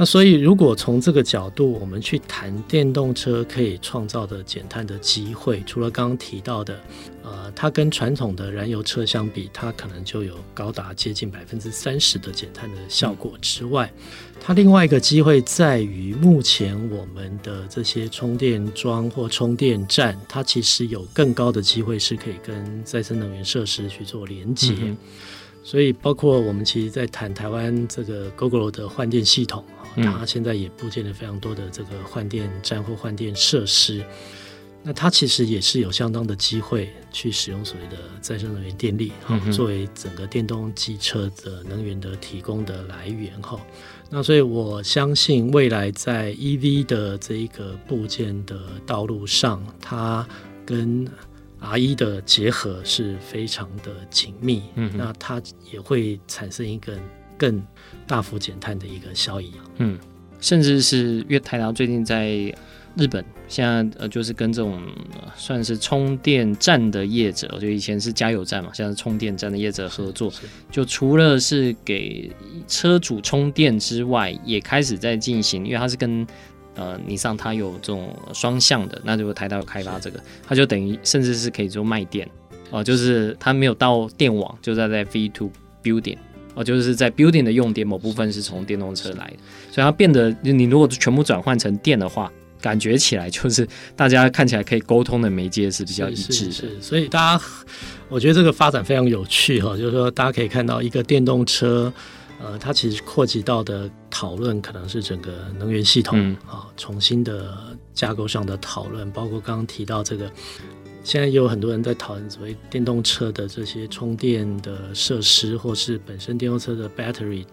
[0.00, 6.78] 那所以，如果从这个角度，我们去谈电动车可以创造的减碳的机会，除了刚刚提到的，
[7.24, 13.92] 呃，它跟传统的燃油车相比，它可能就有高达接近百分之三十的减碳的效果之外，
[14.40, 24.74] 它另外一个机会在于，目前我们的这些充电桩或充电站，它其实有更高的机会是可以跟再生能源设施去做连接。
[24.78, 24.96] 嗯
[25.64, 29.62] 所以，包括我们其实，在谈台湾这个 Google 的换电系统，
[30.02, 34.04] 它现在也布建了非常多的这个换电站或换电设施。
[34.80, 43.60] 那它其实也是有相当的机会去使用所谓的再生能源电力，哈、嗯，作为整个电动机车的能源的提供的来源，哈。
[44.08, 48.56] 那所以我相信未来在 EV 的这一个部件的
[48.86, 50.26] 道路上，它
[50.64, 51.06] 跟
[51.58, 56.96] R 一的结合是非常的紧密，嗯，那它也会产生一个
[57.36, 57.60] 更
[58.08, 59.96] 大幅减碳的一个效益，嗯，
[60.40, 62.52] 甚至是因为台达最近在。
[62.96, 64.82] 日本现在呃，就是跟这种
[65.36, 70.32] 算是充电站的业者，就以前是加油站嘛，现在是充电站的业者合作，
[70.68, 72.28] 就除了是给
[72.66, 76.26] 车主充电之外，也开始在进行，因为它是跟
[76.74, 82.26] 呃，尼桑它有这种双向的，那就台达有开发这个，它就等于甚至是可以做卖电
[82.70, 85.52] 哦、呃，就是它没有到电网，就在在 V two
[85.84, 86.18] Building
[86.58, 89.36] 哦、呃，就是在 Building 的用电某部分是从电动车来的，
[89.72, 92.30] 所以它变得你如果全部转换成电的话。
[92.60, 97.44] 感觉起来就是大家看起来可以沟通的媒介是比较一致的，是，是，是，所以大家
[98.08, 101.92] 我觉得这个发展非常有趣哈，就是说大家可以看到一个电动车，
[102.42, 106.18] 呃，它其实扩及到的讨论可能是整个能源系统
[106.48, 107.56] 啊、嗯、重新的
[107.94, 110.28] 架构上的讨论，包括刚刚提到这个，
[111.08, 117.46] 现在也有很多人在讨论所谓电动车的这些充电的设施，或是本身电动车的 battery。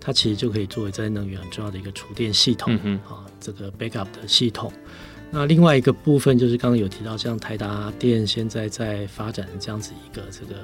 [0.00, 4.72] 它其实就可以作为再生能源很重要的一个储电系统，啊、嗯，这个 backup 的系统。
[5.30, 10.62] 那另外一个部分就是刚刚有提到，像台达电现在在发展这样子一个这个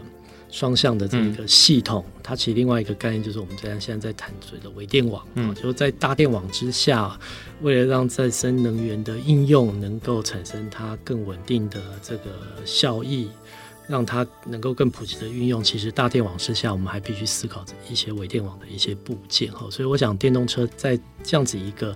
[0.53, 7.19] 双向的这一个系统，嗯、它其实另外一个概念就是我们现在现在在谈所谓的微电网，嗯，就是在大电网之下，
[7.63, 12.31] 为了让再生能源的应用能够产生它更稳定的这个
[12.65, 13.29] 效益。
[13.89, 19.67] 让它能够更普及的运用，其实大电网之下，我们还必须思考一些微电网的一些部件哈。
[19.71, 21.95] 所以我想，电动车在这样子一个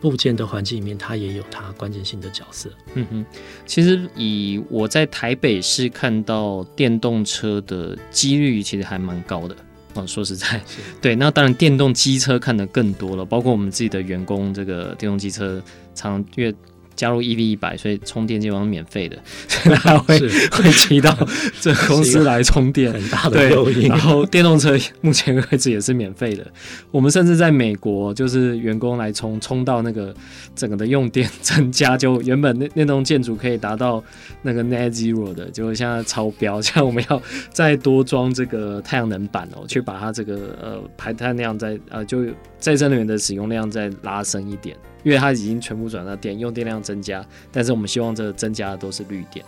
[0.00, 2.70] 部件的环境里面，它也有它关键性的角色。
[2.94, 3.26] 嗯哼，
[3.64, 9.56] 其实以我在台北市看到电动车的几率，其实还蛮高的。
[9.94, 10.62] 哦，说实在，
[11.00, 15.62] 对，那当然电动机车看得更多了，包括我们自己的员工，这个电动机车
[15.94, 16.54] 常越。
[16.96, 21.16] 加入 EV 一百，所以充电基本上免费的，所以他会会骑到
[21.60, 23.88] 这公司来充电，很大的诱因。
[23.88, 26.44] 然后电动车 目前为止也是免费的。
[26.90, 30.14] 我们甚至在美国，就是员工来充，充到那个
[30.54, 34.02] 整个的用电增加，就原本那那栋建筑可以达到
[34.42, 36.60] 那个 Net Zero 的，结果现在超标。
[36.62, 42.24] 现在我们要再多装这个太阳能板哦，去把它这个呃排碳量再呃就
[42.58, 44.76] 再生能源的使用量再拉升一点。
[45.06, 49.46] 因为它已经全部转到电，用电量增加，但是我们希望这增加的都是绿电，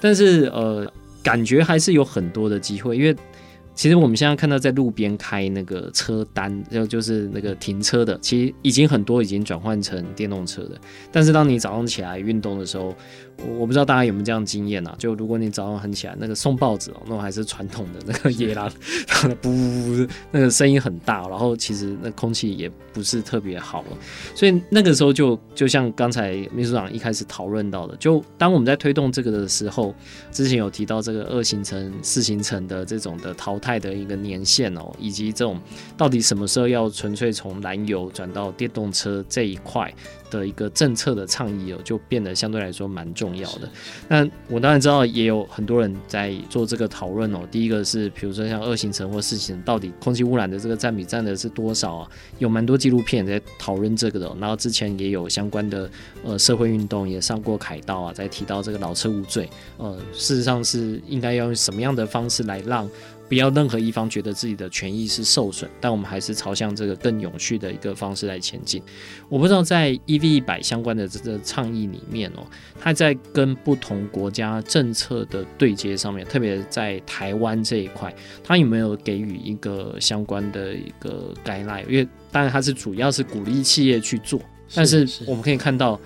[0.00, 0.86] 但是呃，
[1.20, 3.16] 感觉还是有很多的机会，因为。
[3.72, 10.78] 其实我们现在看到在路边开那个车单，就就是那个停车的，其实已经很多已经转换成电动车的。
[11.10, 12.94] 但是当你早上起来运动的时候，
[13.58, 14.94] 我不知道大家有没有这样经验啊？
[14.98, 18.70] 就如果你早上很起来，那个送报纸哦，那种还是传统的那个野狼，
[19.08, 23.84] 噗噗，那个声音很大，然后其实那空气也不是特别好。
[24.34, 29.94] 所以那个时候就就像刚才秘书长一开始讨论到的，就当我们在推动这个的时候，
[30.30, 33.80] 之前有提到这个二行程、四行程的这种的淘汰。
[33.80, 35.58] 的一个年限哦，以及这种
[35.96, 39.90] 到底什么时候要纯粹从燃油转到电动车这一块
[40.30, 43.68] 的一个政策的倡议哦，就变得相对来说蛮重要的。
[44.08, 47.40] 那我当然知道也有很多人在做这个讨论哦。
[47.50, 52.10] 第一个是，比如说像二行程或四行程，到底空气污染的这个占比占的是多少啊？
[52.38, 54.34] 有蛮多纪录片在讨论这个的。
[54.40, 55.90] 然后之前也有相关的
[56.24, 59.48] 呃社会运动也上过凯道啊，在提到这个老车无罪。
[59.76, 62.88] 呃，事实上是应该要用什么样的方式来让
[63.30, 68.82] 不要任何一方觉得自己的权益是受损，但我们还是朝向这个更永续的一个方式来前进。
[69.28, 72.44] 我不知道在 EV 一百相关的这个倡议里面哦，
[72.80, 78.12] 它在跟不同国家政策的对接上面，特别在台湾这一块，
[78.42, 81.86] 它有没有给予一个相关的一个 guideline？
[81.86, 84.40] 因为当然它是主要是鼓励企业去做，
[84.74, 86.00] 但是我们可以看到。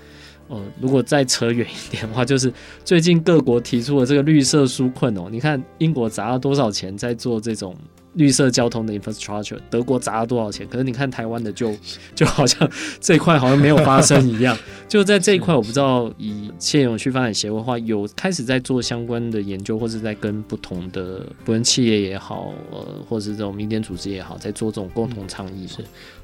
[0.48, 2.52] 呃，如果再扯远一点的话，就是
[2.84, 7.76] 最近各国提出了这个绿色纾困哦，你看英国砸了多少钱在做这种。
[8.14, 10.66] 绿色交通的 infrastructure，德国砸了多少钱？
[10.68, 11.74] 可是你看台湾的就
[12.14, 12.68] 就好像
[13.00, 14.56] 这一块好像没有发生一样。
[14.88, 25.66] 就在这一块，我不知道以企业永续发展协会的话，有开始在做相关的研究，或是在跟不同的不论企业也好，呃，或是这种民间组织也好，在做这种共同倡议。
[25.66, 25.78] 是，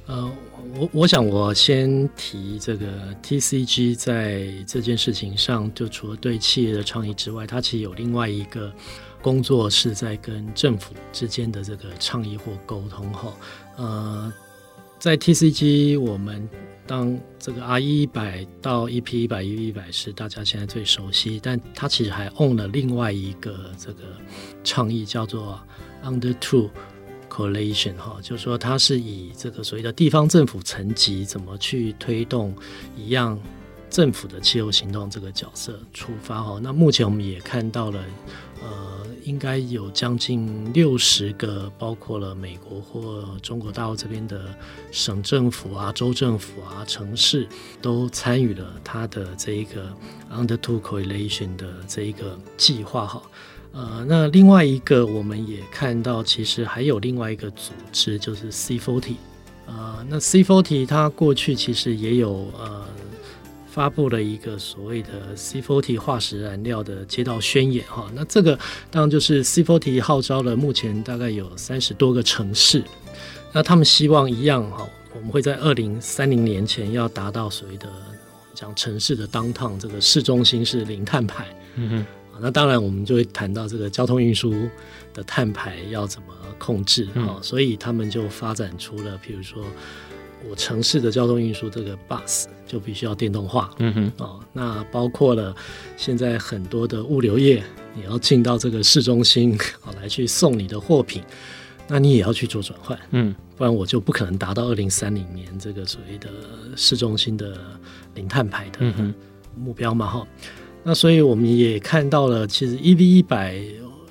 [0.05, 0.31] 呃，
[0.79, 2.87] 我我想我先提这个
[3.21, 8.71] TCG 在这件事情上，就除了对企业的倡议之外，它其实有另外一个。
[9.21, 13.33] 工作是在跟政府之间的这个倡议或沟通哈，
[13.77, 14.33] 呃，
[14.99, 16.47] 在 TCG 我们
[16.87, 24.03] 当这个 R 一百到 EP 一百 EP 一百是大家现在最熟悉，但它其实还 own 了另外一个这个
[24.63, 25.59] 倡议，叫做
[26.03, 26.69] Under Two
[27.29, 32.53] Coalition 哈，就是说它是以这个所谓的地方政府层级怎么去推动
[32.97, 33.39] 一样
[33.91, 36.59] 政府的气候行动这个角色出发哈。
[36.63, 38.03] 那目前我们也看到了，
[38.63, 39.01] 呃。
[39.23, 44.45] 应该有将近六十个，包括了美国或中国大陆这边的
[44.91, 47.47] 省政府啊、州政府啊、城市，
[47.79, 49.95] 都参与了他的这一个
[50.33, 53.21] Under Two Coalition 的这一个计划哈。
[53.73, 59.13] 呃，那另外一个我们也看到，其实还有另外一个组织，就是 C40。
[59.67, 62.87] 呃，那 C40 它过去其实也有呃。
[63.71, 68.59] 发布了一个所谓的 C40 化石燃料的街道宣言，哈，那这个
[68.89, 72.83] 当然就是 C40 号召了目前大概有三十多个城市，
[73.53, 77.87] 那他们希望一样，哈，我们会在二零三零年前要达到所谓的
[78.53, 82.05] 讲城市的 downtown 这个市中心是零碳排，嗯哼，
[82.41, 84.53] 那当然我们就会谈到这个交通运输
[85.13, 86.27] 的碳排要怎么
[86.59, 89.63] 控制，哈，所以他们就发展出了，譬如说。
[90.49, 95.55] 我城市的交通运输这个 bus 就必须要电动化，嗯哼，哦，那包括了
[95.97, 97.63] 现在很多的物流业，
[97.95, 101.21] 你要进到这个市中心，好来去送你的货品，
[101.87, 106.29] 那你也要去做转换，嗯，不然我就不可能达到二零三零年这个所谓的
[106.75, 107.57] 市中心的
[108.15, 108.79] 零碳排的
[109.55, 110.27] 目标嘛，哈，
[110.83, 113.61] 那所以我们也看到了，其实 EV 一百，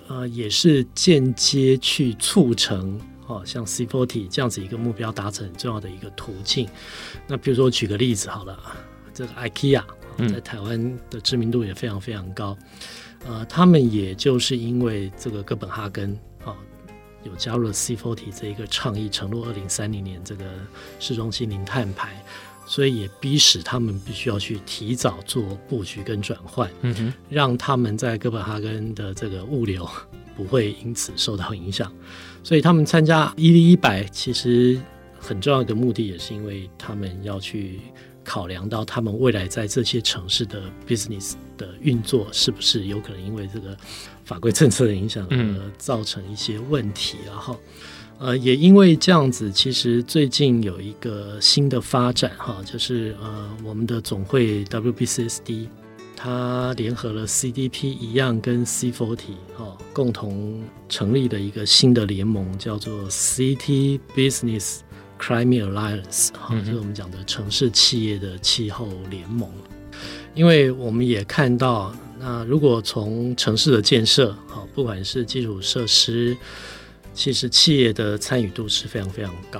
[0.08, 3.00] 呃，也是间接去促成。
[3.30, 6.68] 哦，像 C40 这样子一个目标达成很重要的一个途径。
[7.28, 8.58] 那比如说，我举个例子好了，
[9.14, 9.84] 这个 IKEA
[10.32, 12.58] 在台湾的知名度也非常非常高。
[13.26, 16.12] 嗯、呃，他们也就是因为这个哥本哈根
[16.44, 16.56] 啊，
[17.22, 20.44] 有加入了 C40 这一个倡议，承诺二零三零年这个
[20.98, 22.20] 市中心零碳排，
[22.66, 29.88] 所以也逼使他们必须要去提早做布局跟转换，嗯哼，让他们在哥本哈根的这个物流
[30.36, 31.92] 不会因此受到影响。
[32.42, 34.80] 所以他们参加 EV 一百，其实
[35.18, 37.80] 很重要的目的也是因为他们要去
[38.24, 43.76] 考量到他们未来在这些城市的 business 的运作是不是有可能因为这个
[44.24, 47.18] 法规政策的影响而造成一些问题。
[47.26, 47.58] 然后，
[48.18, 55.66] 呃，也因为这样子，其实最近有一个新的发展哈，就是呃，我们的总会 WBCSD。
[56.22, 59.16] 他联合了 CDP 一样跟 C40
[59.56, 64.80] 哈共同成立的一个新的联盟，叫做 City Business
[65.18, 69.50] Climate Alliance 哈，就是我们讲的城市企业的气候联盟。
[70.34, 76.36] 因为我们也看到，那如果从城市的建设哈，不管是基础设施，
[77.14, 79.58] 其实企业的参与度是非常非常高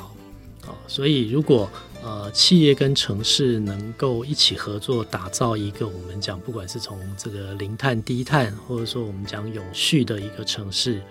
[0.66, 1.70] 啊，所以如果
[2.02, 11.02] 呃，企业跟城市能够一起合作，打造一个我们讲，不管是从这个零碳、低碳，或者说我们讲永续的一个城市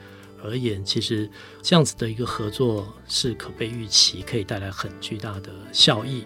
[0.43, 1.29] 而言，其实
[1.61, 6.23] 这样子的一个合作是可被预期，可以带来很巨大的效益。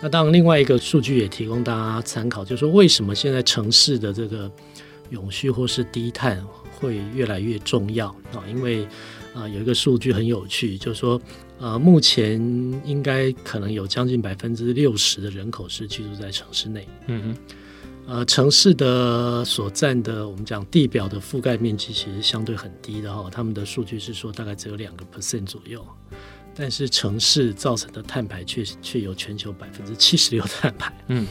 [0.00, 4.50] 那当然，另外一个数据也提供大家参考，就是说为什么现在城市的这个
[5.10, 6.42] 永续或是低碳
[6.78, 8.42] 会越来越重要啊？
[8.48, 8.88] 因为
[9.34, 11.20] 啊、有一个数据很有趣，就是说。
[11.58, 12.40] 呃，目前
[12.84, 16.88] 应该可能有将近百分之六十的人口是居住在城市内。
[17.06, 17.36] 嗯哼，
[18.06, 25.84] 呃，城市的所占的我们讲地表的覆盖面积其实相对很低的哈，他们的数据是说大概只有两个 percent 左右，
[26.54, 30.92] 但是城市造成的碳排却却有全球百分之七十六的碳排。
[31.08, 31.26] 嗯。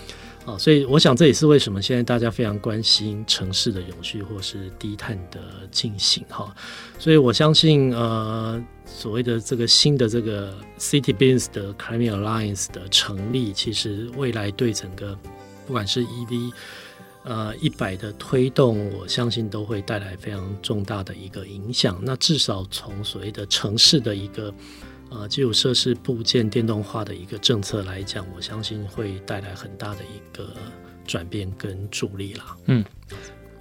[0.45, 6.55] 啊，所以我想这也是为什么现在大家非常关心城市的永续或是低碳的进行哈。
[6.97, 15.17] 所以我相信，呃，所谓的这个新的这个 City Bins 的 Climate Alliance 的成立，其实未来对整个
[15.67, 16.51] 不管是 EV
[17.23, 21.99] 呃一百的推动，我相信都会带来非常重大的一个影响。
[22.01, 24.53] 那至少从所谓的城市的一个
[25.09, 30.49] 呃，基础设施部件电动化的一个政策来讲，我相信会带来很大的一个
[31.05, 32.57] 转变跟助力啦。
[32.65, 32.83] 嗯。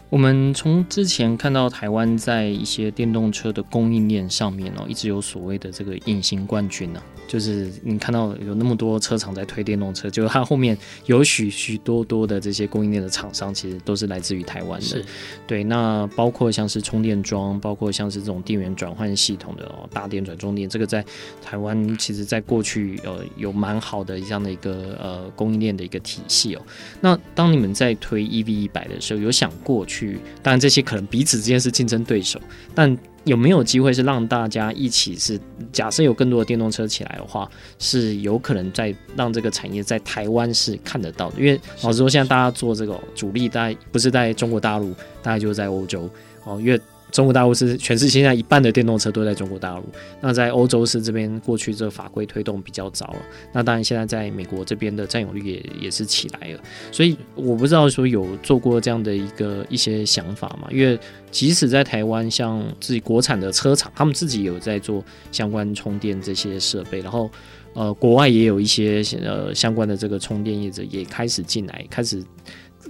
[0.09, 15.03] 我们从之前看到台湾在一些电动车的供应链上面哦，一直有所谓的这个隐形冠军呢、就是你看到有那么多车厂在推电动车，就是它后面有许许多多的这些供应链的厂商，其实都是来自于台湾的。
[15.47, 21.03] 对，那包括像是充电桩，包括像是这种电源转换系统的哦，大电转中电，这个在
[21.43, 26.63] 台湾其实在过去呃有蛮好的这样的一个呃供应链的一个体系哦。
[27.01, 29.87] 那当你们在推 EV 一百的时候，有想过？
[29.87, 32.41] 去，当然这些可能彼此之间是竞争对手，
[32.75, 35.39] 但有没有机会是让大家一起是
[35.71, 41.39] 假设有更多的电动车起来的话，是有可能在让这个产业在台湾是看得到的？
[41.39, 46.09] 因为老实说，现在大家做这个主力，大概不是在中国大陆，大概就是在欧洲
[46.45, 46.81] 哦，因为。
[47.17, 49.83] 中国大陆是全世界现在一半的电动车都在中国大陆，
[50.21, 53.23] 那在欧洲是这边过去这个法规推动比较早了，
[53.55, 56.61] 那当然现在在美国这边的占有率也也是起来了，
[56.93, 60.69] 所以我不知道说有做过这样的一个一些想法嘛？
[60.71, 61.01] 因为
[61.31, 65.03] 即使在台湾，像自己国产的车厂，他们自己有在做
[65.33, 67.31] 相关充电这些设备，然后
[67.73, 72.23] 呃，国外也有一些呃相关的这个充电业者也开始进来，开始。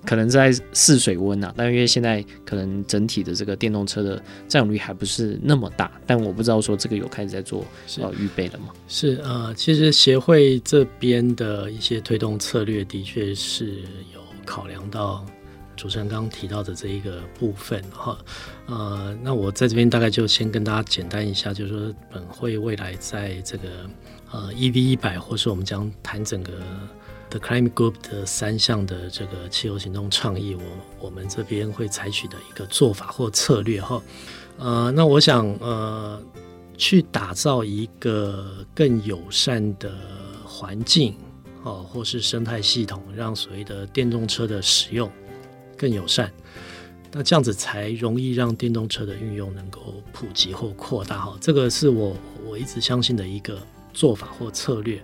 [0.06, 7.64] 可能在试水温啊，但因为现在可能整体的这个电动车的占有率还不是那么大，但我不知道说这个有开始在做
[8.00, 8.68] 呃预备了吗？
[8.86, 13.80] 是呃，其实协会这边的一些推动策略的确是
[14.14, 15.26] 有考量到
[15.76, 18.16] 主持人刚刚提到的这一个部分哈。
[18.66, 23.68] 呃，那我在这边大概就先跟大家简单一下，就是说本会未来在这个
[24.30, 26.52] 呃 EV 一百，或是我们将谈整个。
[27.28, 30.62] The Climate Group 的三项的这个气候行动倡议，我
[31.06, 34.00] 我们这边会采取的一个做法或策略哈，
[34.58, 36.22] 呃，那我想呃，
[36.78, 39.92] 去打造一个更友善的
[40.44, 41.16] 环境
[41.64, 45.10] 哦，或是生态系统，让所谓的电动车的使用
[45.76, 46.32] 更友善，
[47.12, 52.16] 那这样子才容易让电动车的运用能够普及或扩大哈，这个是我
[52.46, 53.60] 我一直相信的一个
[53.92, 55.02] 做法或策略。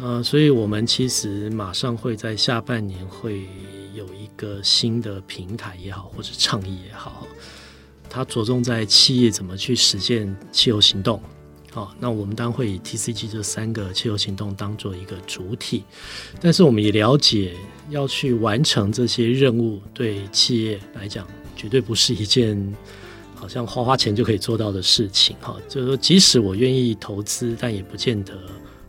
[0.00, 3.46] 呃，所以我们其实马上会在下半年会
[3.94, 7.26] 有一个新的平台也好，或者倡议也好，
[8.10, 11.22] 它着重在企业怎么去实现气候行动。
[11.70, 15.84] 好，那我们当然会以 TCG 这三个气候行动当做一个主体，
[16.40, 17.54] 但是我们也了解
[17.88, 21.26] 要去完成这些任务，对企业来讲
[21.56, 22.76] 绝对不是一件
[23.34, 25.34] 好像花花钱就可以做到的事情。
[25.40, 28.36] 哈，就是说，即使我愿意投资，但也不见得。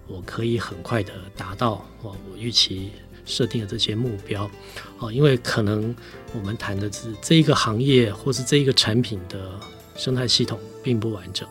[0.07, 2.91] 我可以很快的达到我预期
[3.25, 4.49] 设定的这些目标，
[4.99, 5.95] 哦，因为可能
[6.33, 9.57] 我们谈的是这一个行业或是这一个产品的
[9.95, 11.47] 生态系统并不完整，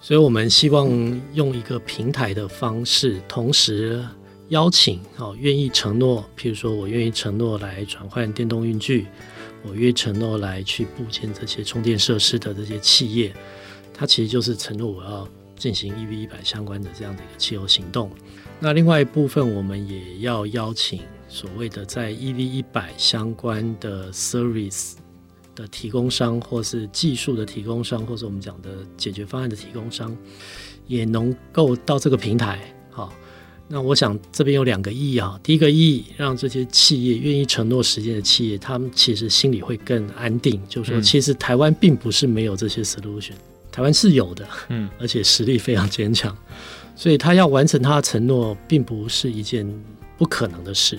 [0.00, 0.88] 所以我们希望
[1.34, 4.04] 用一个平台的方式，同时
[4.48, 9.06] 邀请哦愿意承诺，譬如说我愿意承诺来转换电动运具，
[9.62, 13.32] 我愿意承诺来去布建这些充电设施的这些企业，
[13.94, 15.28] 它其实就是承诺我要。
[15.62, 18.10] 进行 EV 一百相关的这样的一个气候行动，
[18.58, 24.94] 那另外一部分我们也要邀请所谓的在 EV 一百相关的 service
[25.54, 30.16] 的提供商，或是技术的提供商，或是我们讲的解决方案的提供商，
[30.88, 32.58] 也能够到这个平台。
[32.90, 33.14] 好，
[33.68, 43.34] 那我想这边有两个意义啊，第一个意义让这些企业愿意承诺时间的企业，他们其实心里会更安定，就是说其实台湾并不是没有这些 solution。
[43.72, 46.36] 台湾是有的，嗯，而且实力非常坚强，
[46.94, 49.66] 所以他要完成他的承诺，并不是一件
[50.18, 50.98] 不可能的事。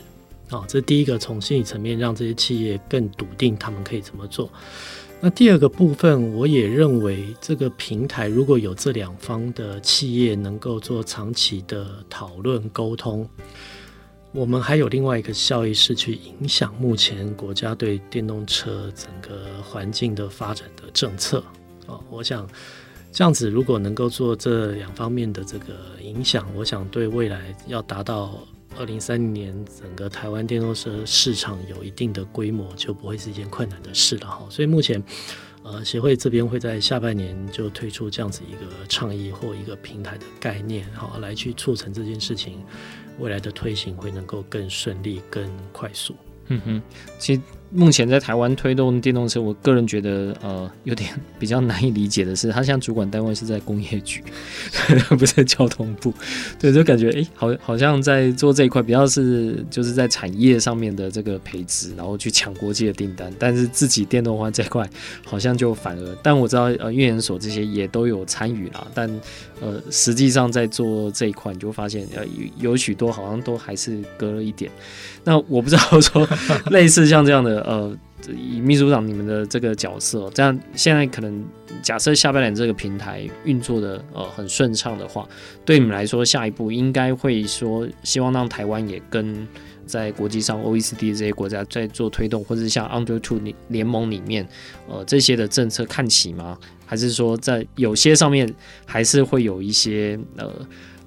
[0.50, 4.52] 啊，这第一个从心理层面让这些企业更笃定他们可以怎么做。
[5.22, 13.28] 那第二个部分，我也认为这个平台如果有这两方的企业能够做长期的讨论沟通，
[14.34, 21.42] 我们还有另外一个效益是去影响目前国家对电动车整个环境的发展的政策。
[22.10, 22.48] 我想
[23.12, 28.40] 这样子，如果能够做这两方面的这个影响，我想对未来要达到
[28.78, 34.48] 二零三零年整个台湾电动车市场有一定的规模，就不会是一件困难的事了哈。
[34.50, 35.02] 所以目前，
[35.64, 42.64] 呃，协会这边会在下半年就推出这样子一个倡议或一个平台的概念，好，来去促成这件事情
[43.20, 46.16] 未来的推行会能够更顺利、更快速。
[46.48, 46.82] 嗯哼，
[47.20, 47.42] 其实。
[47.76, 51.10] 目前在台湾推动电动车，我个人觉得呃有点
[51.40, 54.24] 比较难以理解的是，它像主管单位是在工业局，
[55.18, 56.14] 不是交通部，
[56.60, 64.88] 对，就感觉哎、好好像在做这一块比较是就是在产业上面的这个培植，然后去抢国际的订单，但是自己电动化这块
[65.26, 69.10] 好像就反而，但我知道呃运研所这些也都有参与啦，但
[69.62, 74.70] 呃实际上在做这一块，你就发现呃有有许多好像都还是隔了一点。
[75.24, 76.28] 那我不知道说
[76.70, 77.63] 类似像这样的。
[77.64, 77.98] 呃，
[78.28, 81.44] 以秘书长你们的这个角色，这样现在可能
[81.82, 85.28] 假设下半年这个平台运作的呃很顺畅的话，
[85.66, 89.48] 对你们来说，下一步应该会说希望让台湾也跟
[89.86, 93.40] 在国际上 OECD 这些国家在做推动，或者像 Under Two
[93.70, 94.48] 联盟里面
[94.88, 96.58] 呃这些的政策看齐吗？
[96.86, 98.54] 还是说在有些上面
[98.86, 100.52] 还是会有一些呃？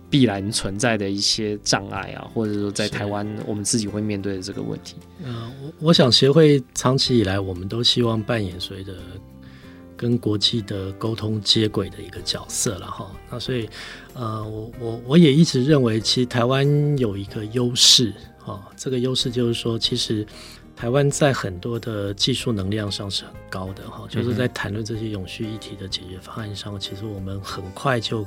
[0.08, 4.96] 必然存在的一些障碍啊，或者说在台湾我们自己会面对的这个问题。
[5.24, 8.94] 嗯、呃，我我想协会长期以来，我们都希望扮演所谓的
[9.96, 13.10] 跟国际的沟通接轨的一个角色了哈。
[13.30, 13.68] 那所以，
[14.14, 18.12] 呃，我我我也一直认为，其实台湾有一个优势
[18.44, 20.26] 啊，这个优势就是说，其实
[20.76, 28.26] 台湾在很多的技术能量上是很高的哈，就是在谈论这些永续议题的解决方案上，其实我们很快就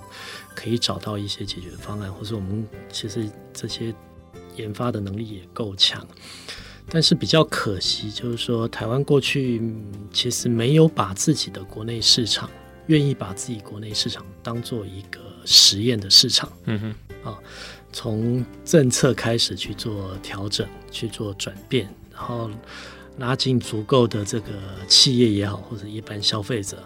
[0.56, 3.94] 可以找到一些解决方案，或是我们其实这些
[4.56, 6.06] 研发的能力也够强。
[6.92, 9.62] 但是比较可惜，就是说台湾过去
[10.12, 12.50] 其实没有把自己的国内市场，
[12.88, 16.52] 愿意把自己国内市场当做一个实验的市场。
[16.66, 17.38] 嗯哼，啊，
[17.94, 21.88] 从政策开始去做调整，去做转变，
[22.20, 22.52] 然后
[23.18, 24.52] 拉进足够的这个
[24.90, 26.84] 企业也好，或者一般消费者，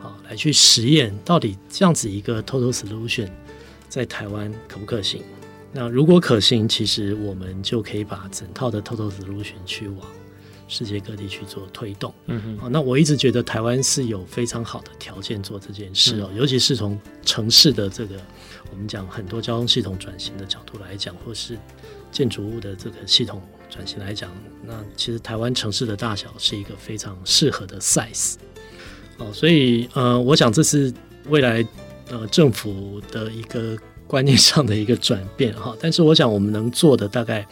[0.00, 3.28] 啊，来去实验到底这样子一个 total solution
[3.88, 5.22] 在台湾可不可行？
[5.72, 10.06] 那如果可行，其实我们就可以把整套的 Total Solution 去往
[10.66, 12.14] 世界各地去做推动。
[12.26, 18.16] 嗯哼，那我一直觉得台湾是有非常好的条件做这件事哦，嗯、尤其是从城市的这个
[18.70, 21.56] 我们讲很多交通系统转型的角度来讲，或是
[22.10, 23.40] 建筑物的这个系统
[23.70, 24.30] 转型来讲，
[24.66, 28.34] 那其实台湾城市的大小是一个非常适合的 size。
[29.18, 30.92] 哦，所以呃，我想这是
[31.28, 31.66] 未来
[32.10, 33.78] 呃政府的一个。
[34.10, 37.46] 观念上的一个转变哈，但是我想我们能做的大概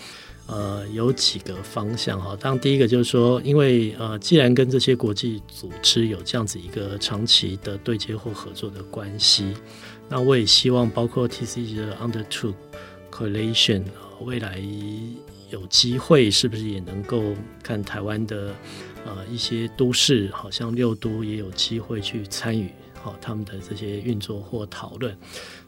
[0.49, 2.37] 呃有几个方向哈。
[2.41, 9.55] 当第一个就是说，因为呃既然跟这些国际组织有这样子一个长期的对接或合作的关系，
[10.09, 12.53] 那我也希望包括 TCG 的 Under2
[13.13, 13.85] Coalition
[14.23, 14.61] 未来
[15.51, 17.23] 有机会是不是也能够
[17.63, 18.55] 看台湾的
[19.07, 22.71] 呃一些都市，好像六都也有机会去参与
[23.01, 25.17] 好他们的这些运作或讨论。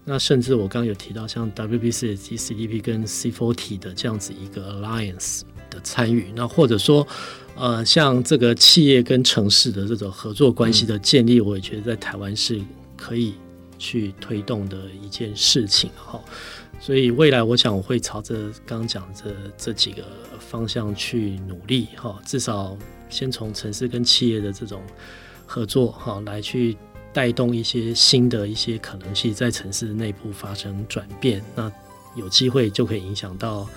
[0.05, 7.07] 那甚至我刚刚有提到，像 WBC GCDP 跟 C40 的这样子一个 alliance 的参与，那或者说，
[7.55, 12.61] 呃，像这个企业跟城市的这种合作关系的建立，我也觉得在台湾是
[12.97, 13.35] 可以
[13.79, 16.21] 去推动的一件事情哈。
[16.81, 18.35] 所以未来我想我会朝着
[18.67, 20.03] 刚刚讲这这几个
[20.39, 22.77] 方向去努力哈，至少
[23.09, 24.83] 先从城市跟企业的这种
[25.47, 26.77] 合作哈来去。
[27.13, 31.69] 带动一些新的一些可能性在城市内部发生转变，那
[32.15, 33.69] 有机会就可以影响到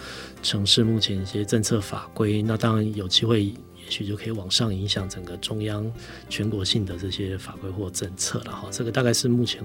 [0.44, 5.92] 城市目前一些政策法规，那当然有机会也许就可以往上影响整个中央
[6.30, 8.68] 全国性的这些法规或政策了哈。
[8.70, 9.64] 这个大概是目前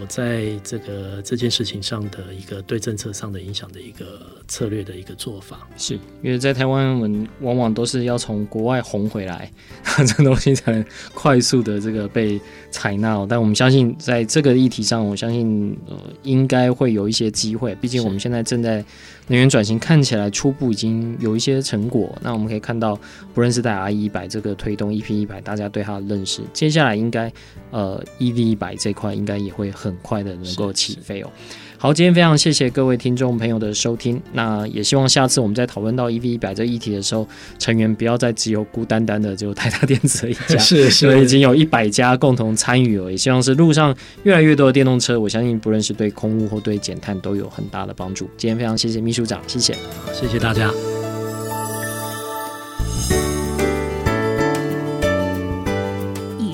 [0.00, 9.50] 我在这个这件事情上的一个对政策上的影响的一个策略的一个做法，是因为在台湾我们往往都是要从国外红回来，
[10.06, 12.40] 这东西才能快速的这个被
[12.70, 13.26] 采纳。
[13.28, 17.74] 但我们相信在这个议题上，我相信呃应该会有一些机会。
[17.74, 18.84] 毕竟我们现在正在
[19.26, 22.16] 能源转型，看起来初步已经有一些成果。
[22.22, 22.96] 那我们可以看到，
[23.34, 27.30] 不论是在 RE100 这个推动 EP 一百大家对它的认识，接下来应该
[27.70, 29.70] 呃 EV 一百这块应该也会。
[29.82, 31.30] 很快的能够起飞哦。
[31.76, 34.22] 好，今天非常谢谢各位听众朋友的收听。
[34.32, 37.26] 那也希望下次我们在讨论到 EV100 这议题的时候，
[37.58, 43.10] 成员不要再只有孤单单的就台达电子一家， 是，是，已经有一百家共同参与了。
[43.10, 48.30] 也希望是路上越来越多的电动车，我相信不论是对空污或对减碳都有很大的帮助。
[48.36, 49.74] 今天非常谢谢秘书长，谢谢，
[50.14, 50.72] 谢谢大家。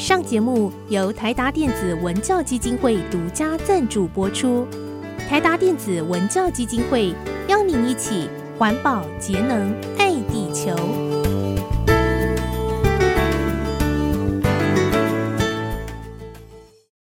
[0.09, 4.67] 上节目由台达电子文教基金会独家赞助播出。
[5.29, 7.13] 台达电子文教基金会
[7.47, 11.08] 邀您一起环保节能爱地球。